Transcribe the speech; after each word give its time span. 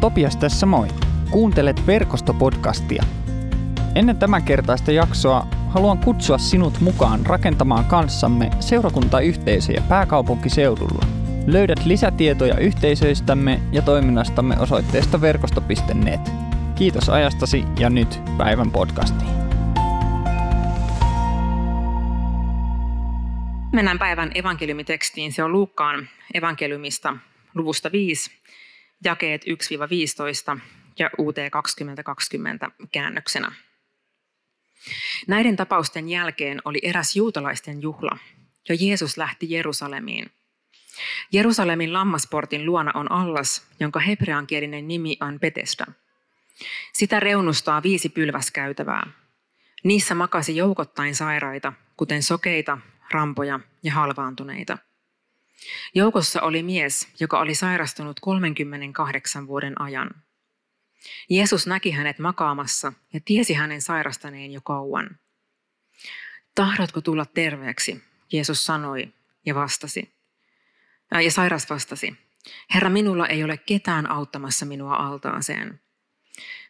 Topias 0.00 0.36
tässä 0.36 0.66
moi. 0.66 0.88
Kuuntelet 1.30 1.86
verkostopodcastia. 1.86 3.02
Ennen 3.94 4.16
tämän 4.16 4.42
kertaista 4.42 4.92
jaksoa 4.92 5.46
haluan 5.68 5.98
kutsua 5.98 6.38
sinut 6.38 6.80
mukaan 6.80 7.26
rakentamaan 7.26 7.84
kanssamme 7.84 8.50
seurakuntayhteisöjä 8.60 9.82
pääkaupunkiseudulla. 9.88 11.06
Löydät 11.46 11.84
lisätietoja 11.84 12.58
yhteisöistämme 12.58 13.60
ja 13.72 13.82
toiminnastamme 13.82 14.58
osoitteesta 14.58 15.20
verkosto.net. 15.20 16.20
Kiitos 16.74 17.08
ajastasi 17.08 17.64
ja 17.78 17.90
nyt 17.90 18.20
päivän 18.38 18.70
podcastiin. 18.70 19.30
Mennään 23.72 23.98
päivän 23.98 24.30
evankeliumitekstiin. 24.34 25.32
Se 25.32 25.42
on 25.42 25.52
Luukkaan 25.52 26.08
evankeliumista 26.34 27.16
luvusta 27.54 27.92
5, 27.92 28.39
jakeet 29.04 29.44
1-15 30.56 30.60
ja 30.98 31.10
UT 31.18 31.36
2020 31.52 32.70
käännöksenä. 32.92 33.52
Näiden 35.26 35.56
tapausten 35.56 36.08
jälkeen 36.08 36.60
oli 36.64 36.78
eräs 36.82 37.16
juutalaisten 37.16 37.82
juhla, 37.82 38.18
ja 38.68 38.76
Jeesus 38.80 39.16
lähti 39.16 39.50
Jerusalemiin. 39.50 40.30
Jerusalemin 41.32 41.92
lammasportin 41.92 42.66
luona 42.66 42.92
on 42.94 43.12
allas, 43.12 43.66
jonka 43.80 44.00
hebreankielinen 44.00 44.88
nimi 44.88 45.16
on 45.20 45.40
Betesda. 45.40 45.86
Sitä 46.92 47.20
reunustaa 47.20 47.82
viisi 47.82 48.08
pylväskäytävää. 48.08 49.06
Niissä 49.84 50.14
makasi 50.14 50.56
joukottain 50.56 51.14
sairaita, 51.14 51.72
kuten 51.96 52.22
sokeita, 52.22 52.78
rampoja 53.10 53.60
ja 53.82 53.92
halvaantuneita. 53.92 54.78
Joukossa 55.94 56.42
oli 56.42 56.62
mies, 56.62 57.08
joka 57.20 57.40
oli 57.40 57.54
sairastunut 57.54 58.20
38 58.20 59.46
vuoden 59.46 59.80
ajan. 59.80 60.10
Jeesus 61.30 61.66
näki 61.66 61.90
hänet 61.90 62.18
makaamassa 62.18 62.92
ja 63.12 63.20
tiesi 63.24 63.54
hänen 63.54 63.82
sairastaneen 63.82 64.52
jo 64.52 64.60
kauan. 64.60 65.18
Tahdotko 66.54 67.00
tulla 67.00 67.26
terveeksi? 67.26 68.02
Jeesus 68.32 68.64
sanoi 68.64 69.12
ja 69.46 69.54
vastasi. 69.54 70.14
Ää, 71.10 71.20
ja 71.20 71.30
sairas 71.30 71.70
vastasi. 71.70 72.16
Herra, 72.74 72.90
minulla 72.90 73.26
ei 73.26 73.44
ole 73.44 73.56
ketään 73.56 74.10
auttamassa 74.10 74.66
minua 74.66 74.94
altaaseen. 74.94 75.80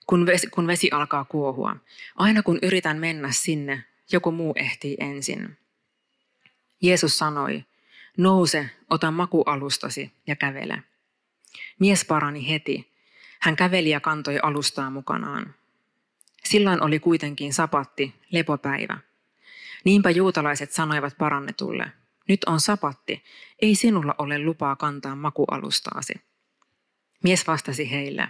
Kun 0.07 0.27
vesi, 0.27 0.47
kun 0.47 0.67
vesi 0.67 0.91
alkaa 0.91 1.25
kuohua, 1.25 1.77
aina 2.17 2.43
kun 2.43 2.59
yritän 2.63 2.99
mennä 2.99 3.33
sinne, 3.33 3.85
joku 4.13 4.33
muu 4.33 4.53
ehtii 4.57 4.97
ensin. 5.01 5.59
Jeesus 6.81 7.19
sanoi, 7.19 7.65
nouse, 8.17 8.71
ota 8.91 9.11
makualustasi 9.11 10.13
ja 10.27 10.37
kävele. 10.37 10.83
Mies 11.79 12.05
parani 12.05 12.49
heti. 12.49 12.93
Hän 13.41 13.57
käveli 13.57 13.91
ja 13.91 14.01
kantoi 14.01 14.39
alustaa 14.43 14.91
mukanaan. 14.91 15.55
Silloin 16.45 16.83
oli 16.83 16.99
kuitenkin 16.99 17.53
sapatti, 17.53 18.15
lepopäivä. 18.31 18.99
Niinpä 19.85 20.11
juutalaiset 20.11 20.73
sanoivat 20.73 21.19
parannetulle, 21.19 21.93
nyt 22.29 22.45
on 22.45 22.61
sapatti, 22.61 23.25
ei 23.63 23.75
sinulla 23.75 24.15
ole 24.19 24.39
lupaa 24.45 24.77
kantaa 24.77 25.17
makualustaasi. 25.17 26.15
Mies 27.25 27.47
vastasi 27.47 27.91
heille, 27.91 28.29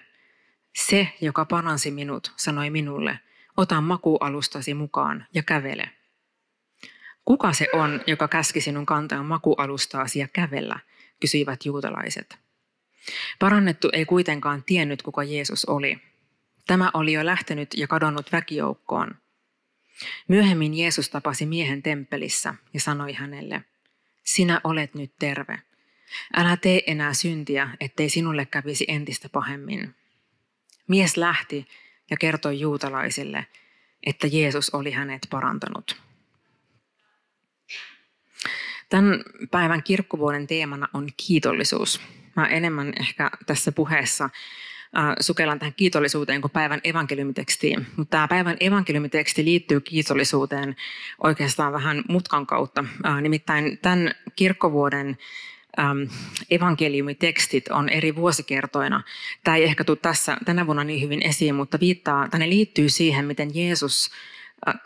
se, 0.76 1.08
joka 1.20 1.44
paransi 1.44 1.90
minut, 1.90 2.32
sanoi 2.36 2.70
minulle, 2.70 3.20
ota 3.56 3.80
makualustasi 3.80 4.74
mukaan 4.74 5.26
ja 5.34 5.42
kävele. 5.42 5.90
Kuka 7.24 7.52
se 7.52 7.68
on, 7.72 8.00
joka 8.06 8.28
käski 8.28 8.60
sinun 8.60 8.86
kantaa 8.86 9.22
makualustaasi 9.22 10.18
ja 10.18 10.28
kävellä, 10.32 10.78
kysyivät 11.20 11.64
juutalaiset. 11.64 12.38
Parannettu 13.38 13.88
ei 13.92 14.04
kuitenkaan 14.04 14.62
tiennyt, 14.66 15.02
kuka 15.02 15.22
Jeesus 15.22 15.64
oli. 15.64 15.98
Tämä 16.66 16.90
oli 16.94 17.12
jo 17.12 17.26
lähtenyt 17.26 17.74
ja 17.76 17.88
kadonnut 17.88 18.32
väkijoukkoon. 18.32 19.14
Myöhemmin 20.28 20.74
Jeesus 20.74 21.08
tapasi 21.08 21.46
miehen 21.46 21.82
temppelissä 21.82 22.54
ja 22.74 22.80
sanoi 22.80 23.12
hänelle, 23.12 23.64
sinä 24.24 24.60
olet 24.64 24.94
nyt 24.94 25.12
terve. 25.18 25.58
Älä 26.36 26.56
tee 26.56 26.82
enää 26.86 27.14
syntiä, 27.14 27.70
ettei 27.80 28.10
sinulle 28.10 28.46
kävisi 28.46 28.84
entistä 28.88 29.28
pahemmin. 29.28 29.94
Mies 30.88 31.16
lähti 31.16 31.66
ja 32.10 32.16
kertoi 32.16 32.60
juutalaisille, 32.60 33.46
että 34.06 34.26
Jeesus 34.26 34.70
oli 34.70 34.90
hänet 34.90 35.26
parantanut. 35.30 36.09
Tämän 38.90 39.22
päivän 39.50 39.82
kirkkovuoden 39.82 40.46
teemana 40.46 40.88
on 40.94 41.08
kiitollisuus. 41.16 42.00
Mä 42.36 42.46
enemmän 42.46 42.92
ehkä 43.00 43.30
tässä 43.46 43.72
puheessa 43.72 44.24
äh, 44.24 45.14
sukellan 45.20 45.58
tähän 45.58 45.74
kiitollisuuteen 45.74 46.40
kuin 46.40 46.50
päivän 46.50 46.80
evankeliumitekstiin. 46.84 47.86
Mutta 47.96 48.10
tämä 48.10 48.28
päivän 48.28 48.56
evankeliumiteksti 48.60 49.44
liittyy 49.44 49.80
kiitollisuuteen 49.80 50.76
oikeastaan 51.22 51.72
vähän 51.72 52.02
mutkan 52.08 52.46
kautta. 52.46 52.84
Äh, 53.06 53.22
nimittäin 53.22 53.78
tämän 53.78 54.14
kirkkovuoden 54.36 55.18
evankeliumitekstit 56.50 57.68
on 57.68 57.88
eri 57.88 58.16
vuosikertoina. 58.16 59.02
Tämä 59.44 59.56
ei 59.56 59.64
ehkä 59.64 59.84
tule 59.84 59.98
tässä 60.02 60.36
tänä 60.44 60.66
vuonna 60.66 60.84
niin 60.84 61.02
hyvin 61.02 61.26
esiin, 61.26 61.54
mutta 61.54 61.80
viittaa, 61.80 62.28
tai 62.28 62.40
ne 62.40 62.48
liittyy 62.48 62.88
siihen, 62.88 63.24
miten 63.24 63.50
Jeesus 63.54 64.10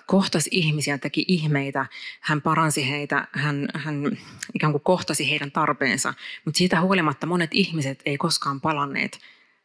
kohtasi 0.07 0.51
ihmisiä, 0.53 0.99
teki 0.99 1.25
ihmeitä, 1.29 1.87
hän 2.21 2.43
paransi 2.43 2.91
heitä, 2.91 3.29
hän, 3.33 3.69
hän 3.75 4.19
ikään 4.55 4.73
kuin 4.73 4.83
kohtasi 4.83 5.31
heidän 5.31 5.53
tarpeensa, 5.53 6.15
mutta 6.45 6.59
siitä 6.59 6.81
huolimatta 6.81 7.27
monet 7.27 7.51
ihmiset 7.53 8.03
ei 8.07 8.17
koskaan 8.17 8.61
palanneet 8.61 9.19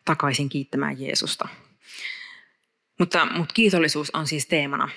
takaisin 0.06 0.50
kiittämään 0.50 1.02
Jeesusta. 1.02 1.48
Mutta, 3.00 3.26
mutta 3.26 3.54
kiitollisuus 3.54 4.12
on 4.12 4.28
siis 4.28 4.46
teemana. 4.48 4.90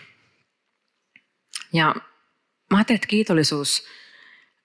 Ja 1.72 1.94
mä 2.70 2.76
ajattelen, 2.76 2.96
että 2.96 3.06
kiitollisuus 3.06 3.86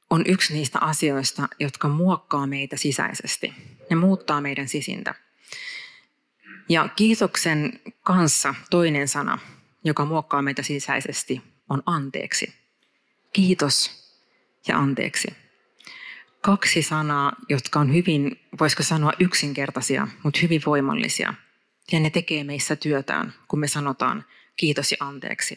on 0.09 0.23
yksi 0.27 0.53
niistä 0.53 0.79
asioista, 0.79 1.47
jotka 1.59 1.87
muokkaa 1.87 2.47
meitä 2.47 2.77
sisäisesti. 2.77 3.53
Ne 3.89 3.95
muuttaa 3.95 4.41
meidän 4.41 4.67
sisintä. 4.67 5.15
Ja 6.69 6.89
kiitoksen 6.95 7.79
kanssa 8.03 8.55
toinen 8.69 9.07
sana– 9.07 9.39
joka 9.87 10.05
muokkaa 10.05 10.41
meitä 10.41 10.63
sisäisesti, 10.63 11.41
on 11.69 11.83
anteeksi. 11.85 12.53
Kiitos 13.33 13.91
ja 14.67 14.77
anteeksi. 14.77 15.27
Kaksi 16.41 16.81
sanaa, 16.81 17.33
jotka 17.49 17.79
on 17.79 17.93
hyvin, 17.93 18.39
voisiko 18.59 18.83
sanoa 18.83 19.11
yksinkertaisia, 19.19 20.07
mutta 20.23 20.39
hyvin 20.41 20.61
voimallisia. 20.65 21.33
Ja 21.91 21.99
ne 21.99 22.09
tekee 22.09 22.43
meissä 22.43 22.75
työtään, 22.75 23.33
kun 23.47 23.59
me 23.59 23.67
sanotaan 23.67 24.25
kiitos 24.57 24.91
ja 24.91 24.97
anteeksi. 24.99 25.55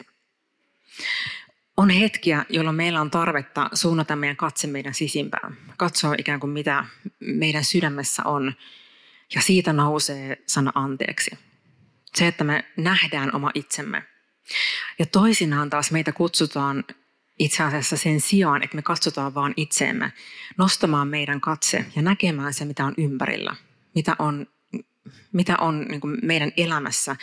On 1.77 1.89
hetkiä, 1.89 2.45
jolloin 2.49 2.75
meillä 2.75 3.01
on 3.01 3.11
tarvetta 3.11 3.69
suunnata 3.73 4.15
meidän 4.15 4.37
katse 4.37 4.67
meidän 4.67 4.93
sisimpään. 4.93 5.57
Katsoa 5.77 6.15
ikään 6.17 6.39
kuin 6.39 6.49
mitä 6.49 6.85
meidän 7.19 7.63
sydämessä 7.63 8.23
on. 8.25 8.53
Ja 9.35 9.41
siitä 9.41 9.73
nousee 9.73 10.43
sana 10.47 10.71
anteeksi. 10.75 11.31
Se, 12.15 12.27
että 12.27 12.43
me 12.43 12.65
nähdään 12.77 13.35
oma 13.35 13.51
itsemme. 13.53 14.03
Ja 14.99 15.05
toisinaan 15.05 15.69
taas 15.69 15.91
meitä 15.91 16.11
kutsutaan 16.11 16.83
itse 17.39 17.63
asiassa 17.63 17.97
sen 17.97 18.21
sijaan, 18.21 18.63
että 18.63 18.75
me 18.75 18.81
katsotaan 18.81 19.33
vaan 19.33 19.53
itseemme, 19.57 20.11
nostamaan 20.57 21.07
meidän 21.07 21.41
katse 21.41 21.85
ja 21.95 22.01
näkemään 22.01 22.53
se, 22.53 22.65
mitä 22.65 22.85
on 22.85 22.93
ympärillä, 22.97 23.55
mitä 23.95 24.15
on, 24.19 24.47
mitä 25.31 25.57
on 25.57 25.85
niin 25.89 26.01
kuin 26.01 26.17
meidän 26.21 26.51
elämässä 26.57 27.15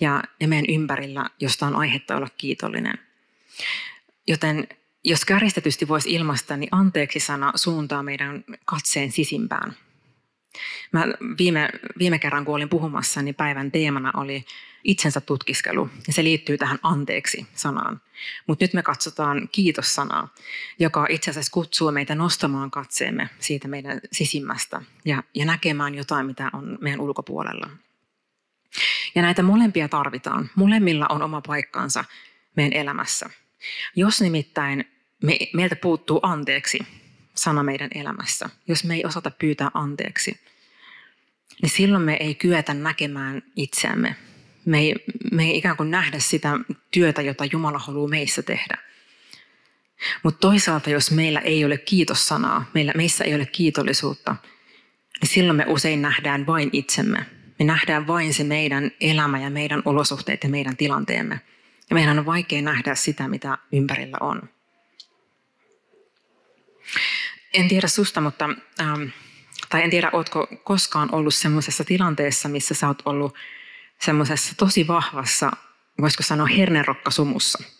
ja, 0.00 0.22
ja 0.40 0.48
meidän 0.48 0.74
ympärillä, 0.74 1.30
josta 1.40 1.66
on 1.66 1.76
aihetta 1.76 2.16
olla 2.16 2.28
kiitollinen. 2.36 2.98
Joten 4.26 4.68
jos 5.04 5.24
kärjistetysti 5.24 5.88
voisi 5.88 6.12
ilmaista, 6.12 6.56
niin 6.56 6.68
anteeksi 6.72 7.20
sana 7.20 7.52
suuntaa 7.54 8.02
meidän 8.02 8.44
katseen 8.64 9.12
sisimpään. 9.12 9.76
Mä 10.92 11.04
viime, 11.38 11.68
viime 11.98 12.18
kerran, 12.18 12.44
kun 12.44 12.54
olin 12.54 12.68
puhumassa, 12.68 13.22
niin 13.22 13.34
päivän 13.34 13.72
teemana 13.72 14.12
oli 14.16 14.44
itsensä 14.84 15.20
tutkiskelu. 15.20 15.90
Ja 16.06 16.12
se 16.12 16.24
liittyy 16.24 16.58
tähän 16.58 16.78
anteeksi-sanaan. 16.82 18.00
Mutta 18.46 18.64
nyt 18.64 18.74
me 18.74 18.82
katsotaan 18.82 19.48
kiitos-sanaa, 19.52 20.34
joka 20.78 21.06
itse 21.08 21.30
asiassa 21.30 21.52
kutsuu 21.52 21.92
meitä 21.92 22.14
nostamaan 22.14 22.70
katseemme 22.70 23.28
siitä 23.38 23.68
meidän 23.68 24.00
sisimmästä 24.12 24.82
ja, 25.04 25.22
ja 25.34 25.44
näkemään 25.44 25.94
jotain, 25.94 26.26
mitä 26.26 26.50
on 26.52 26.78
meidän 26.80 27.00
ulkopuolella. 27.00 27.70
Ja 29.14 29.22
näitä 29.22 29.42
molempia 29.42 29.88
tarvitaan. 29.88 30.50
Molemmilla 30.54 31.06
on 31.08 31.22
oma 31.22 31.40
paikkansa 31.46 32.04
meidän 32.56 32.72
elämässä. 32.72 33.30
Jos 33.96 34.20
nimittäin 34.20 34.84
me, 35.22 35.38
meiltä 35.54 35.76
puuttuu 35.76 36.20
anteeksi 36.22 36.78
sana 37.34 37.62
meidän 37.62 37.90
elämässä, 37.94 38.50
jos 38.68 38.84
me 38.84 38.94
ei 38.94 39.04
osata 39.04 39.30
pyytää 39.30 39.70
anteeksi, 39.74 40.40
niin 41.62 41.70
silloin 41.70 42.04
me 42.04 42.16
ei 42.20 42.34
kyetä 42.34 42.74
näkemään 42.74 43.42
itseämme 43.56 44.16
me 44.64 44.78
ei, 44.78 44.94
me 45.32 45.44
ei 45.44 45.56
ikään 45.56 45.76
kuin 45.76 45.90
nähdä 45.90 46.18
sitä 46.18 46.50
työtä, 46.90 47.22
jota 47.22 47.44
Jumala 47.44 47.78
haluaa 47.78 48.08
meissä 48.08 48.42
tehdä. 48.42 48.78
Mutta 50.22 50.48
toisaalta, 50.48 50.90
jos 50.90 51.10
meillä 51.10 51.40
ei 51.40 51.64
ole 51.64 51.78
kiitossanaa, 51.78 52.70
meillä, 52.74 52.92
meissä 52.96 53.24
ei 53.24 53.34
ole 53.34 53.46
kiitollisuutta, 53.46 54.36
niin 55.20 55.30
silloin 55.30 55.56
me 55.56 55.64
usein 55.68 56.02
nähdään 56.02 56.46
vain 56.46 56.70
itsemme. 56.72 57.26
Me 57.58 57.64
nähdään 57.64 58.06
vain 58.06 58.34
se 58.34 58.44
meidän 58.44 58.90
elämä 59.00 59.40
ja 59.40 59.50
meidän 59.50 59.82
olosuhteet 59.84 60.44
ja 60.44 60.48
meidän 60.48 60.76
tilanteemme. 60.76 61.40
Ja 61.90 61.94
meidän 61.94 62.18
on 62.18 62.26
vaikea 62.26 62.62
nähdä 62.62 62.94
sitä, 62.94 63.28
mitä 63.28 63.58
ympärillä 63.72 64.16
on. 64.20 64.42
En 67.54 67.68
tiedä 67.68 67.88
susta, 67.88 68.20
mutta, 68.20 68.50
ähm, 68.80 69.02
tai 69.74 69.82
en 69.82 69.90
tiedä, 69.90 70.10
ootko 70.12 70.46
koskaan 70.64 71.14
ollut 71.14 71.34
semmoisessa 71.34 71.84
tilanteessa, 71.84 72.48
missä 72.48 72.74
sä 72.74 72.88
oot 72.88 73.02
ollut 73.04 73.34
semmoisessa 74.00 74.54
tosi 74.56 74.86
vahvassa, 74.86 75.50
voisiko 76.00 76.22
sanoa 76.22 76.46
hernerokkasumussa– 76.46 77.64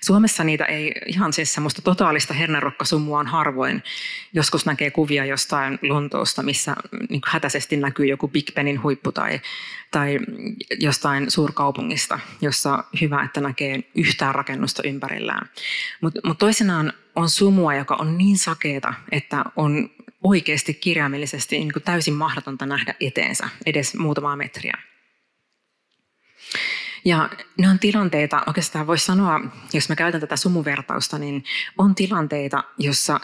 Suomessa 0.00 0.44
niitä 0.44 0.64
ei 0.64 0.92
ihan 1.06 1.32
siis 1.32 1.54
semmoista 1.54 1.82
totaalista 1.82 2.34
hernerokkasumua 2.34 3.18
on 3.18 3.26
harvoin. 3.26 3.82
Joskus 4.32 4.66
näkee 4.66 4.90
kuvia 4.90 5.24
jostain 5.24 5.78
Lontoosta, 5.82 6.42
missä 6.42 6.76
niin 7.08 7.20
hätäisesti 7.26 7.76
näkyy 7.76 8.06
joku 8.06 8.28
Big 8.28 8.54
Benin 8.54 8.82
huippu 8.82 9.12
tai, 9.12 9.40
tai 9.90 10.18
jostain 10.80 11.30
suurkaupungista, 11.30 12.18
jossa 12.40 12.84
hyvä, 13.00 13.22
että 13.22 13.40
näkee 13.40 13.84
yhtään 13.94 14.34
rakennusta 14.34 14.82
ympärillään. 14.84 15.48
Mutta 16.00 16.20
mut 16.24 16.38
toisinaan 16.38 16.92
on 17.16 17.28
sumua, 17.28 17.74
joka 17.74 17.96
on 17.98 18.18
niin 18.18 18.38
sakeeta, 18.38 18.94
että 19.12 19.44
on 19.56 19.90
oikeasti 20.24 20.74
kirjaimellisesti 20.74 21.58
niin 21.58 21.72
täysin 21.84 22.14
mahdotonta 22.14 22.66
nähdä 22.66 22.94
eteensä 23.00 23.48
edes 23.66 23.94
muutamaa 23.94 24.36
metriä. 24.36 24.78
Ja 27.04 27.30
ne 27.58 27.68
on 27.68 27.78
tilanteita, 27.78 28.42
oikeastaan 28.46 28.86
voisi 28.86 29.04
sanoa, 29.04 29.40
jos 29.72 29.88
mä 29.88 29.96
käytän 29.96 30.20
tätä 30.20 30.36
sumuvertausta, 30.36 31.18
niin 31.18 31.44
on 31.78 31.94
tilanteita, 31.94 32.64
jossa, 32.78 33.20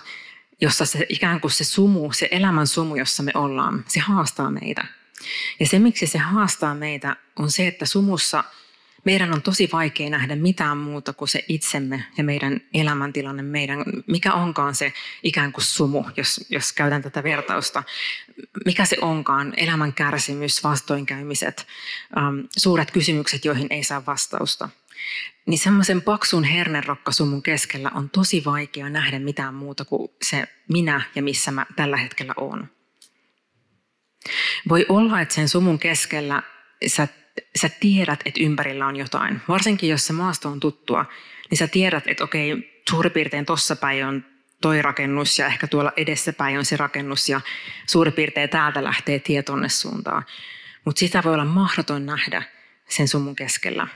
jossa 0.61 0.85
se 0.85 1.06
ikään 1.08 1.41
kuin 1.41 1.50
se 1.50 1.64
sumu, 1.64 2.12
se 2.12 2.29
elämän 2.31 2.67
sumu, 2.67 2.97
jossa 2.97 3.23
me 3.23 3.32
ollaan, 3.35 3.85
se 3.88 4.00
haastaa 4.00 4.50
meitä. 4.50 4.85
Ja 5.61 5.67
se, 5.67 5.79
miksi 5.79 6.06
se 6.06 6.19
haastaa 6.19 6.75
meitä, 6.75 7.17
on 7.37 7.50
se, 7.50 7.67
että 7.67 7.87
sumussa– 7.87 8.44
meidän 9.05 9.35
on 9.35 9.43
tosi 9.43 9.69
vaikea 9.73 10.11
nähdä 10.11 10.37
mitään 10.37 10.79
muuta 10.79 11.12
kuin 11.12 11.29
se 11.29 11.44
itsemme 11.49 12.05
ja 12.19 12.25
meidän 12.25 12.61
elämäntilanne, 12.75 13.43
meidän, 13.43 13.85
mikä 14.06 14.32
onkaan 14.32 14.75
se 14.75 14.93
ikään 15.23 15.52
kuin 15.52 15.64
sumu, 15.64 16.05
jos, 16.17 16.47
jos 16.50 16.73
käytän 16.73 17.02
tätä 17.02 17.23
vertausta. 17.23 17.82
Mikä 18.64 18.85
se 18.85 18.97
onkaan, 19.00 19.55
elämän 19.56 19.93
kärsimys, 19.93 20.64
vastoinkäymiset, 20.64 21.67
ähm, 22.19 22.41
suuret 22.58 22.91
kysymykset, 22.91 23.44
joihin 23.44 23.67
ei 23.70 23.85
saa 23.85 24.06
vastausta. 24.06 24.69
Niin 25.47 25.58
semmoisen 25.58 26.02
paksun 26.02 26.44
hernerokkasumun 26.44 27.43
keskellä 27.43 27.91
on 27.94 28.11
tosi 28.11 28.43
vaikea 28.44 28.88
nähdä 28.88 29.19
mitään 29.19 29.55
muuta 29.55 29.85
kuin 29.85 30.11
se 30.23 30.49
minä 30.73 31.02
ja 31.14 31.23
missä 31.23 31.50
mä 31.50 31.67
tällä 31.76 31.97
hetkellä 31.97 32.35
oon. 32.37 32.69
Voi 34.69 34.87
olla, 34.88 35.20
että 35.20 35.35
sen 35.35 35.49
sumun 35.49 35.79
keskellä 35.79 36.43
sä 36.87 37.08
sä 37.56 37.69
tiedät, 37.81 38.21
että 38.25 38.41
ympärillä 38.43 38.87
on 38.87 38.97
jotain. 38.97 39.41
Varsinkin 39.49 39.91
jos 39.91 40.06
se 40.06 40.12
maasto 40.12 40.49
on 40.49 40.61
tuttua, 40.61 41.05
niin 41.50 41.59
sä 41.59 41.69
tiedät, 41.69 42.05
että 42.06 42.25
okei, 42.25 42.82
suurin 42.91 43.12
piirtein 43.12 43.47
tossa 43.47 43.77
päin 43.77 44.06
on 44.06 44.25
toi 44.61 44.82
rakennus 44.82 45.38
ja 45.38 45.47
ehkä 45.47 45.67
tuolla 45.67 45.93
edessäpäin 45.97 46.59
on 46.59 46.65
se 46.65 46.77
rakennus 46.77 47.29
ja 47.29 47.41
suurin 47.87 48.12
piirtein 48.12 48.49
täältä 48.49 48.85
lähtee 48.85 49.19
tie 49.19 49.43
tonne 49.43 49.69
suuntaan. 49.69 50.25
Mutta 50.85 50.99
sitä 50.99 51.23
voi 51.25 51.35
olla 51.35 51.44
mahdoton 51.44 52.06
nähdä 52.06 52.43
sen 52.88 53.09
sumun 53.09 53.37
keskellä. 53.37 53.87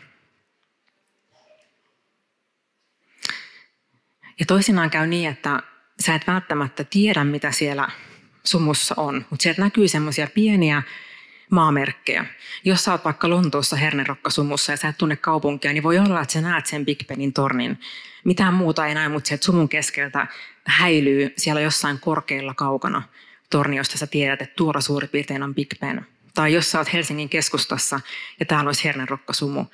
Ja 4.40 4.46
toisinaan 4.46 4.90
käy 4.90 5.06
niin, 5.06 5.30
että 5.30 5.62
sä 6.06 6.14
et 6.14 6.26
välttämättä 6.26 6.84
tiedä, 6.84 7.24
mitä 7.24 7.50
siellä 7.50 7.88
sumussa 8.44 8.94
on, 8.98 9.26
mutta 9.30 9.42
sieltä 9.42 9.62
näkyy 9.62 9.88
semmoisia 9.88 10.28
pieniä 10.34 10.82
maamerkkejä. 11.50 12.24
Jos 12.64 12.84
sä 12.84 12.92
oot 12.92 13.04
vaikka 13.04 13.30
Lontoossa 13.30 13.76
hernerokkasumussa 13.76 14.72
ja 14.72 14.76
sä 14.76 14.88
et 14.88 14.98
tunne 14.98 15.16
kaupunkia, 15.16 15.72
niin 15.72 15.82
voi 15.82 15.98
olla, 15.98 16.20
että 16.20 16.32
sä 16.32 16.40
näet 16.40 16.66
sen 16.66 16.84
Big 16.84 17.06
Benin 17.06 17.32
tornin. 17.32 17.78
Mitään 18.24 18.54
muuta 18.54 18.86
ei 18.86 18.94
näe, 18.94 19.08
mutta 19.08 19.28
sieltä 19.28 19.44
sumun 19.44 19.68
keskeltä 19.68 20.26
häilyy 20.64 21.34
siellä 21.36 21.60
jossain 21.60 22.00
korkealla 22.00 22.54
kaukana 22.54 23.02
torni, 23.50 23.76
josta 23.76 23.98
sä 23.98 24.06
tiedät, 24.06 24.42
että 24.42 24.54
tuolla 24.56 24.80
suurin 24.80 25.10
piirtein 25.10 25.42
on 25.42 25.54
Big 25.54 25.68
Ben. 25.80 26.06
Tai 26.34 26.52
jos 26.52 26.70
sä 26.70 26.78
oot 26.78 26.92
Helsingin 26.92 27.28
keskustassa 27.28 28.00
ja 28.40 28.46
täällä 28.46 28.68
olisi 28.68 28.84
hernerokkasumu, 28.84 29.64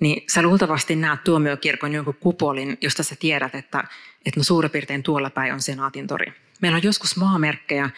niin 0.00 0.24
sä 0.28 0.42
luultavasti 0.42 0.96
näet 0.96 1.24
tuomiokirkon 1.24 1.92
jonkun 1.92 2.14
kupolin, 2.20 2.78
josta 2.80 3.02
sä 3.02 3.16
tiedät, 3.18 3.54
että, 3.54 3.84
että 4.26 4.40
no 4.40 4.44
suurin 4.44 4.70
piirtein 4.70 5.02
tuolla 5.02 5.30
päin 5.30 5.52
on 5.52 5.60
Senaatin 5.60 6.06
tori. 6.06 6.32
Meillä 6.60 6.76
on 6.76 6.82
joskus 6.82 7.16
maamerkkejä, 7.16 7.90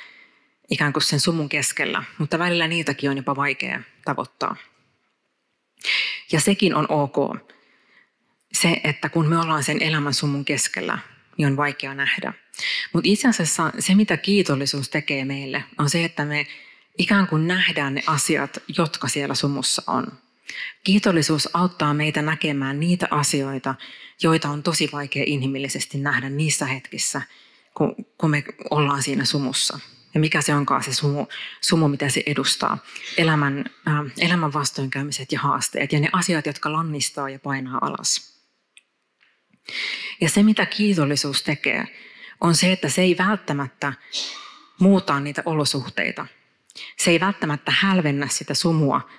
ikään 0.70 0.93
kuin 0.93 1.02
sen 1.02 1.20
sumun 1.20 1.49
keskellä, 1.49 2.05
mutta 2.19 2.38
välillä 2.38 2.69
niitäkin 2.69 3.11
on 3.11 3.17
jopa 3.17 3.37
vaikea 3.37 3.82
tavoittaa. 4.05 4.56
Ja 6.32 6.40
sekin 6.40 6.75
on 6.75 6.87
ok. 6.88 7.17
Se, 8.52 8.81
että 8.84 9.08
kun 9.08 9.28
me 9.28 9.38
ollaan 9.38 9.64
sen 9.64 9.82
elämän 9.82 10.14
sumun 10.14 10.44
keskellä, 10.44 10.99
niin 11.37 11.46
on 11.46 11.56
vaikea 11.56 11.94
nähdä. 11.94 12.32
Mutta 12.93 13.08
itse 13.11 13.28
asiassa 13.28 13.72
se, 13.78 13.94
mitä 13.94 14.17
kiitollisuus 14.17 14.88
tekee 14.88 15.25
meille, 15.25 15.64
on 15.78 15.90
se, 15.90 16.05
että 16.05 16.25
me 16.25 16.46
ikään 16.99 17.26
kuin 17.26 17.46
nähdään 17.46 17.94
ne 17.94 18.02
asiat, 18.06 18.62
jotka 18.78 19.08
siellä 19.08 19.34
sumussa 19.34 19.82
on. 19.87 20.06
Kiitollisuus 20.84 21.49
auttaa 21.55 21.94
meitä 21.94 22.23
näkemään 22.23 22.81
niitä 22.81 23.08
asioita, 23.11 23.75
joita 24.23 24.49
on 24.49 24.62
tosi 24.62 24.88
vaikea 24.93 25.25
inhimillisesti 25.26 25.99
nähdä 25.99 26.28
niissä 26.31 26.66
hetkissä, 26.66 27.23
kun, 27.75 27.94
kun 28.19 28.31
me 28.31 28.44
ollaan 28.70 29.02
siinä 29.02 29.25
sumussa 29.25 29.78
ja 30.14 30.20
mikä 30.20 30.42
se 30.42 30.54
onkaan 30.54 30.82
se 30.82 30.94
sumu, 30.94 31.26
sumu 31.60 31.88
mitä 31.88 32.08
se 32.08 32.22
edustaa. 32.26 32.78
Elämän, 33.18 33.64
äh, 33.88 33.94
elämän 34.18 34.52
vastoinkäymiset 34.52 35.32
ja 35.32 35.40
haasteet 35.40 35.92
ja 35.92 36.00
ne 36.00 36.08
asiat, 36.12 36.46
jotka 36.46 36.72
lannistaa 36.72 37.28
ja 37.28 37.38
painaa 37.38 37.78
alas. 37.82 38.40
Ja 40.20 40.28
se, 40.28 40.42
mitä 40.42 40.66
kiitollisuus 40.66 41.42
tekee, 41.42 41.84
on 42.40 42.54
se, 42.54 42.72
että 42.72 42.88
se 42.88 43.02
ei 43.02 43.16
välttämättä 43.18 43.92
muuta 44.80 45.20
niitä 45.20 45.42
olosuhteita. 45.46 46.26
Se 46.96 47.10
ei 47.10 47.20
välttämättä 47.20 47.72
hälvennä 47.78 48.28
sitä 48.28 48.54
sumua, 48.54 49.10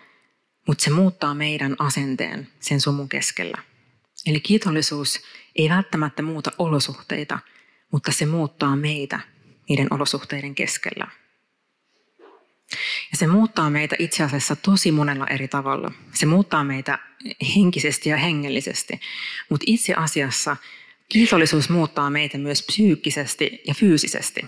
mutta 0.67 0.83
se 0.83 0.89
muuttaa 0.89 1.33
meidän 1.33 1.75
asenteen 1.79 2.47
sen 2.59 2.81
sumun 2.81 3.09
keskellä. 3.09 3.57
Eli 4.25 4.39
kiitollisuus 4.39 5.21
ei 5.55 5.69
välttämättä 5.69 6.21
muuta 6.21 6.51
olosuhteita, 6.57 7.39
mutta 7.91 8.11
se 8.11 8.25
muuttaa 8.25 8.75
meitä 8.75 9.19
niiden 9.71 9.88
olosuhteiden 9.94 10.56
keskellä. 10.56 11.07
Ja 13.12 13.18
se 13.18 13.27
muuttaa 13.27 13.69
meitä 13.69 13.95
itse 13.99 14.23
asiassa 14.23 14.56
tosi 14.56 14.92
monella 14.92 15.28
eri 15.28 15.47
tavalla. 15.47 15.92
Se 16.13 16.25
muuttaa 16.25 16.63
meitä 16.63 16.99
henkisesti 17.56 18.09
ja 18.09 18.18
hengellisesti, 18.18 18.99
mutta 19.49 19.63
itse 19.68 19.94
asiassa 19.94 20.57
kiitollisuus 21.09 21.69
muuttaa 21.69 22.09
meitä 22.09 22.37
myös 22.37 22.63
psyykkisesti 22.66 23.61
ja 23.68 23.73
fyysisesti. 23.73 24.45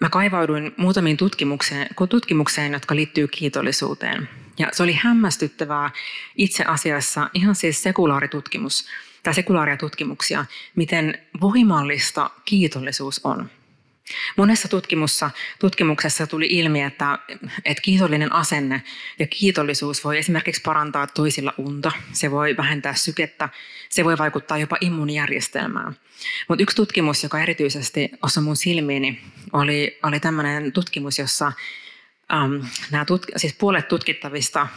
Mä 0.00 0.08
kaivauduin 0.08 0.74
muutamiin 0.76 1.16
tutkimukseen, 1.16 1.88
tutkimukseen, 2.08 2.72
jotka 2.72 2.96
liittyy 2.96 3.28
kiitollisuuteen. 3.28 4.28
Ja 4.58 4.68
se 4.72 4.82
oli 4.82 4.92
hämmästyttävää 4.92 5.90
itse 6.36 6.64
asiassa 6.64 7.30
ihan 7.34 7.54
siis 7.54 7.82
sekulaaritutkimus, 7.82 8.88
tai 9.22 9.34
sekulaaria 9.34 9.76
tutkimuksia, 9.76 10.44
miten 10.76 11.18
voimallista 11.40 12.30
kiitollisuus 12.44 13.20
on. 13.24 13.50
Monessa 14.36 14.68
tutkimussa, 14.68 15.30
tutkimuksessa 15.58 16.26
tuli 16.26 16.46
ilmi, 16.50 16.82
että, 16.82 17.18
että 17.64 17.82
kiitollinen 17.82 18.32
asenne 18.32 18.82
ja 19.18 19.26
kiitollisuus 19.26 20.04
voi 20.04 20.18
esimerkiksi 20.18 20.62
parantaa 20.62 21.06
toisilla 21.06 21.54
unta. 21.58 21.92
Se 22.12 22.30
voi 22.30 22.56
vähentää 22.56 22.94
sykettä, 22.94 23.48
se 23.88 24.04
voi 24.04 24.18
vaikuttaa 24.18 24.58
jopa 24.58 24.76
immuunijärjestelmään. 24.80 25.96
Mutta 26.48 26.62
yksi 26.62 26.76
tutkimus, 26.76 27.22
joka 27.22 27.40
erityisesti 27.40 28.10
osui 28.22 28.42
mun 28.42 28.56
silmiini, 28.56 29.20
oli, 29.52 29.98
oli 30.02 30.20
tämmöinen 30.20 30.72
tutkimus, 30.72 31.18
jossa 31.18 31.52
ähm, 32.32 32.66
nämä 32.90 33.04
tut, 33.04 33.26
siis 33.36 33.54
puolet 33.54 33.88
tutkittavista, 33.88 34.68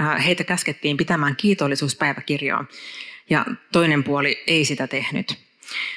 äh, 0.00 0.24
heitä 0.24 0.44
käskettiin 0.44 0.96
pitämään 0.96 1.36
kiitollisuuspäiväkirjaa 1.36 2.64
ja 3.30 3.46
toinen 3.72 4.04
puoli 4.04 4.44
ei 4.46 4.64
sitä 4.64 4.86
tehnyt. 4.86 5.47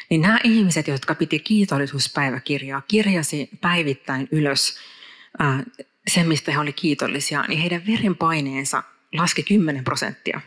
Niin 0.09 0.21
nämä 0.21 0.39
ihmiset, 0.43 0.87
jotka 0.87 1.15
piti 1.15 1.39
kiitollisuuspäiväkirjaa, 1.39 2.81
kirjasi 2.87 3.49
päivittäin 3.61 4.27
ylös 4.31 4.77
ää, 5.39 5.63
sen, 6.07 6.27
mistä 6.27 6.51
he 6.51 6.59
olivat 6.59 6.75
kiitollisia, 6.75 7.45
niin 7.47 7.59
heidän 7.59 7.87
verenpaineensa 7.87 8.83
laski 9.13 9.43
10 9.43 9.83
prosenttia. 9.83 10.41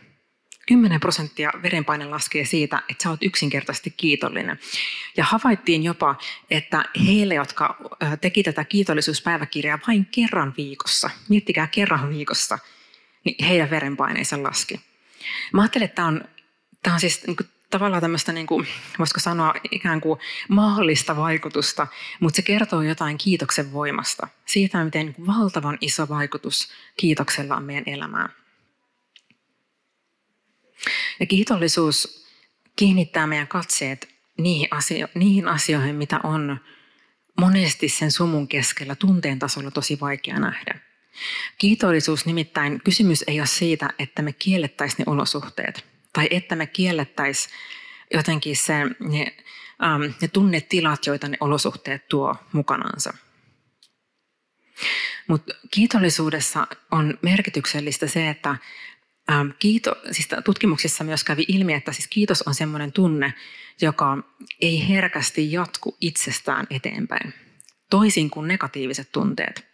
10 0.67 0.99
prosenttia 0.99 1.51
verenpaine 1.63 2.05
laskee 2.05 2.45
siitä, 2.45 2.83
että 2.89 3.03
sä 3.03 3.09
oot 3.09 3.23
yksinkertaisesti 3.23 3.93
kiitollinen. 3.97 4.59
Ja 5.17 5.23
havaittiin 5.23 5.83
jopa, 5.83 6.15
että 6.49 6.85
heille, 7.07 7.33
jotka 7.33 7.77
teki 8.21 8.43
tätä 8.43 8.63
kiitollisuuspäiväkirjaa 8.63 9.79
vain 9.87 10.05
kerran 10.05 10.53
viikossa, 10.57 11.09
miettikää 11.29 11.67
kerran 11.67 12.09
viikossa, 12.09 12.59
niin 13.23 13.45
heidän 13.45 13.69
verenpaineensa 13.69 14.43
laski. 14.43 14.81
Mä 15.53 15.61
ajattelen, 15.61 15.85
että 15.85 15.95
tämä 15.95 16.07
on, 16.07 16.23
tämä 16.83 16.93
on 16.93 16.99
siis 16.99 17.27
niin 17.27 17.37
tavallaan 17.69 18.01
tämmöistä, 18.01 18.31
niin 18.33 18.47
kuin, 18.47 18.67
voisiko 18.99 19.19
sanoa, 19.19 19.53
ikään 19.71 20.01
kuin 20.01 20.19
mahdollista 20.49 21.15
vaikutusta, 21.15 21.87
mutta 22.19 22.35
se 22.35 22.41
kertoo 22.41 22.81
jotain 22.81 23.17
kiitoksen 23.17 23.73
voimasta. 23.73 24.27
Siitä, 24.45 24.83
miten 24.83 25.05
niin 25.05 25.27
valtavan 25.27 25.77
iso 25.81 26.09
vaikutus 26.09 26.67
kiitoksella 26.97 27.55
on 27.55 27.63
meidän 27.63 27.83
elämään. 27.87 28.29
Ja 31.19 31.25
kiitollisuus 31.25 32.25
kiinnittää 32.75 33.27
meidän 33.27 33.47
katseet 33.47 34.09
niihin, 34.37 34.67
asio- 34.71 35.07
niihin 35.15 35.47
asioihin, 35.47 35.95
mitä 35.95 36.19
on 36.23 36.59
monesti 37.39 37.89
sen 37.89 38.11
sumun 38.11 38.47
keskellä 38.47 38.95
tunteen 38.95 39.39
tasolla 39.39 39.71
tosi 39.71 39.99
vaikea 39.99 40.39
nähdä. 40.39 40.79
Kiitollisuus 41.57 42.25
nimittäin, 42.25 42.81
kysymys 42.83 43.23
ei 43.27 43.39
ole 43.39 43.47
siitä, 43.47 43.89
että 43.99 44.21
me 44.21 44.33
kiellettäisiin 44.33 45.05
ne 45.07 45.11
olosuhteet 45.11 45.94
tai 46.15 46.27
että 46.31 46.55
me 46.55 46.67
kiellettäisiin 46.67 47.55
jotenkin 48.13 48.55
se, 48.55 48.73
ne, 48.99 49.37
ähm, 49.83 50.01
ne 50.21 50.27
tunnetilat, 50.27 51.05
joita 51.05 51.27
ne 51.27 51.37
olosuhteet 51.39 52.07
tuo 52.07 52.35
mukanansa. 52.51 53.13
Mutta 55.27 55.53
kiitollisuudessa 55.71 56.67
on 56.91 57.17
merkityksellistä 57.21 58.07
se, 58.07 58.29
että 58.29 58.55
ähm, 59.31 59.47
kiito, 59.59 59.95
siis 60.11 60.27
tutkimuksissa 60.45 61.03
myös 61.03 61.23
kävi 61.23 61.45
ilmi, 61.47 61.73
että 61.73 61.91
siis 61.91 62.07
kiitos 62.07 62.41
on 62.41 62.55
sellainen 62.55 62.91
tunne, 62.91 63.33
joka 63.81 64.17
ei 64.61 64.89
herkästi 64.89 65.51
jatku 65.51 65.97
itsestään 66.01 66.67
eteenpäin, 66.69 67.33
toisin 67.89 68.29
kuin 68.29 68.47
negatiiviset 68.47 69.11
tunteet. 69.11 69.65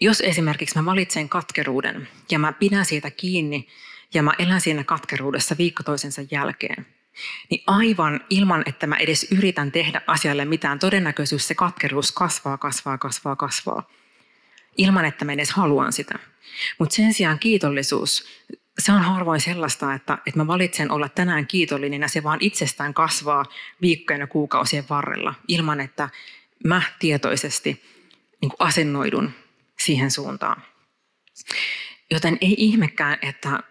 Jos 0.00 0.20
esimerkiksi 0.20 0.78
mä 0.78 0.84
valitsen 0.84 1.28
katkeruuden 1.28 2.08
ja 2.30 2.38
mä 2.38 2.52
pidän 2.52 2.84
siitä 2.84 3.10
kiinni 3.10 3.68
ja 4.14 4.22
mä 4.22 4.32
elän 4.38 4.60
siinä 4.60 4.84
katkeruudessa 4.84 5.54
viikko 5.58 5.82
toisensa 5.82 6.22
jälkeen, 6.30 6.86
niin 7.50 7.62
aivan 7.66 8.20
ilman, 8.30 8.62
että 8.66 8.86
mä 8.86 8.96
edes 8.96 9.26
yritän 9.32 9.72
tehdä 9.72 10.02
asialle 10.06 10.44
mitään, 10.44 10.78
todennäköisyys 10.78 11.48
se 11.48 11.54
katkeruus 11.54 12.12
kasvaa, 12.12 12.58
kasvaa, 12.58 12.98
kasvaa, 12.98 13.36
kasvaa. 13.36 13.90
Ilman, 14.76 15.04
että 15.04 15.24
mä 15.24 15.32
edes 15.32 15.50
haluan 15.50 15.92
sitä. 15.92 16.18
Mutta 16.78 16.94
sen 16.94 17.14
sijaan 17.14 17.38
kiitollisuus, 17.38 18.28
se 18.78 18.92
on 18.92 19.02
harvoin 19.02 19.40
sellaista, 19.40 19.94
että, 19.94 20.18
että 20.26 20.40
mä 20.40 20.46
valitsen 20.46 20.90
olla 20.90 21.08
tänään 21.08 21.46
kiitollinen 21.46 22.00
ja 22.00 22.08
se 22.08 22.22
vaan 22.22 22.38
itsestään 22.40 22.94
kasvaa 22.94 23.44
viikkojen 23.80 24.20
ja 24.20 24.26
kuukausien 24.26 24.84
varrella 24.90 25.34
ilman, 25.48 25.80
että 25.80 26.08
mä 26.64 26.82
tietoisesti 26.98 27.82
niin 28.40 28.52
asennoidun 28.58 29.30
siihen 29.78 30.10
suuntaan. 30.10 30.62
Joten 32.10 32.38
ei 32.40 32.54
ihmekään, 32.58 33.18
että 33.22 33.62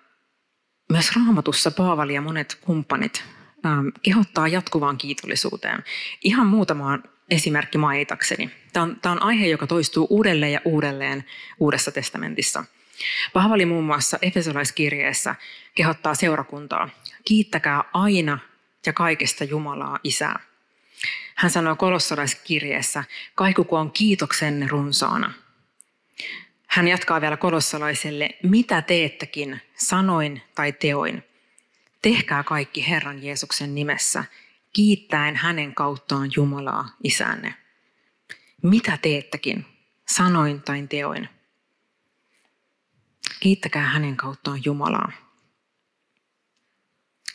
myös 0.93 1.15
raamatussa 1.15 1.71
Paavali 1.71 2.13
ja 2.13 2.21
monet 2.21 2.57
kumppanit 2.61 3.23
ähm, 3.65 3.87
kehottaa 4.01 4.47
jatkuvaan 4.47 4.97
kiitollisuuteen. 4.97 5.83
Ihan 6.23 6.47
muutamaan 6.47 7.03
esimerkki 7.29 7.77
mainitakseni. 7.77 8.51
Tämä 8.73 8.83
on, 8.83 8.97
tämä 9.01 9.13
on 9.13 9.23
aihe, 9.23 9.47
joka 9.47 9.67
toistuu 9.67 10.07
uudelleen 10.09 10.51
ja 10.51 10.61
uudelleen 10.65 11.25
Uudessa 11.59 11.91
testamentissa. 11.91 12.65
Paavali 13.33 13.65
muun 13.65 13.83
muassa 13.83 14.19
Efesolaiskirjeessä 14.21 15.35
kehottaa 15.75 16.15
seurakuntaa, 16.15 16.89
kiittäkää 17.25 17.83
aina 17.93 18.39
ja 18.85 18.93
kaikesta 18.93 19.43
Jumalaa 19.43 19.99
Isää. 20.03 20.39
Hän 21.35 21.51
sanoo 21.51 21.75
kolossalaiskirjeessä, 21.75 23.03
kaikukoon 23.35 23.91
kiitoksenne 23.91 24.67
runsaana– 24.67 25.33
hän 26.73 26.87
jatkaa 26.87 27.21
vielä 27.21 27.37
kolossalaiselle, 27.37 28.29
mitä 28.43 28.81
teettäkin, 28.81 29.61
sanoin 29.75 30.41
tai 30.55 30.71
teoin. 30.71 31.23
Tehkää 32.01 32.43
kaikki 32.43 32.89
Herran 32.89 33.23
Jeesuksen 33.23 33.75
nimessä, 33.75 34.23
kiittäen 34.73 35.35
hänen 35.35 35.75
kauttaan 35.75 36.29
Jumalaa, 36.35 36.89
isänne. 37.03 37.55
Mitä 38.63 38.97
teettäkin, 39.01 39.65
sanoin 40.07 40.61
tai 40.61 40.87
teoin. 40.89 41.29
Kiittäkää 43.39 43.85
hänen 43.85 44.17
kauttaan 44.17 44.61
Jumalaa. 44.65 45.11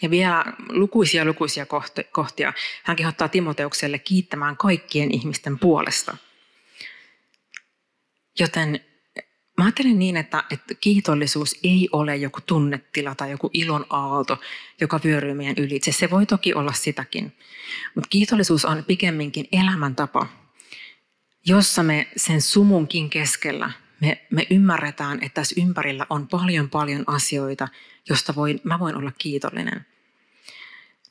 Ja 0.03 0.11
vielä 0.11 0.45
lukuisia 0.69 1.25
lukuisia 1.25 1.67
kohtia. 2.13 2.53
Hän 2.85 2.97
kehottaa 2.97 3.29
Timoteukselle 3.29 3.99
kiittämään 3.99 4.57
kaikkien 4.57 5.15
ihmisten 5.15 5.59
puolesta. 5.59 6.17
Joten 8.39 8.88
Mä 9.59 9.65
ajattelen 9.65 9.99
niin, 9.99 10.17
että, 10.17 10.45
että 10.51 10.75
kiitollisuus 10.81 11.59
ei 11.65 11.89
ole 11.93 12.17
joku 12.17 12.41
tunnetila 12.47 13.15
tai 13.15 13.31
joku 13.31 13.51
ilon 13.53 13.87
aalto, 13.91 14.41
joka 14.81 15.01
vyöryy 15.05 15.35
meidän 15.35 15.55
ylitse. 15.59 15.93
Se 15.93 16.11
voi 16.11 16.27
toki 16.27 16.55
olla 16.55 16.73
sitäkin. 16.73 17.37
Mutta 17.95 18.09
kiitollisuus 18.09 18.65
on 18.65 18.85
pikemminkin 18.85 19.49
elämäntapa, 19.53 20.27
jossa 21.47 21.83
me 21.83 22.09
sen 22.17 22.43
sumunkin 22.43 23.11
keskellä 23.11 23.71
me, 24.01 24.27
me 24.31 24.47
ymmärretään, 24.51 25.19
että 25.23 25.35
tässä 25.35 25.61
ympärillä 25.61 26.07
on 26.11 26.29
paljon 26.29 26.71
paljon 26.71 27.05
asioita, 27.07 27.69
josta 28.09 28.35
voi, 28.35 28.61
mä 28.65 28.79
voin 28.79 28.97
olla 28.97 29.13
kiitollinen. 29.19 29.87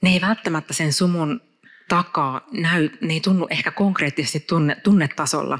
Ne 0.01 0.09
ei 0.09 0.21
välttämättä 0.21 0.73
sen 0.73 0.93
sumun 0.93 1.41
takaa 1.89 2.47
näy, 2.51 2.89
ne 3.01 3.13
ei 3.13 3.19
tunnu 3.19 3.47
ehkä 3.49 3.71
konkreettisesti 3.71 4.39
tunne, 4.39 4.75
tunnetasolla, 4.83 5.59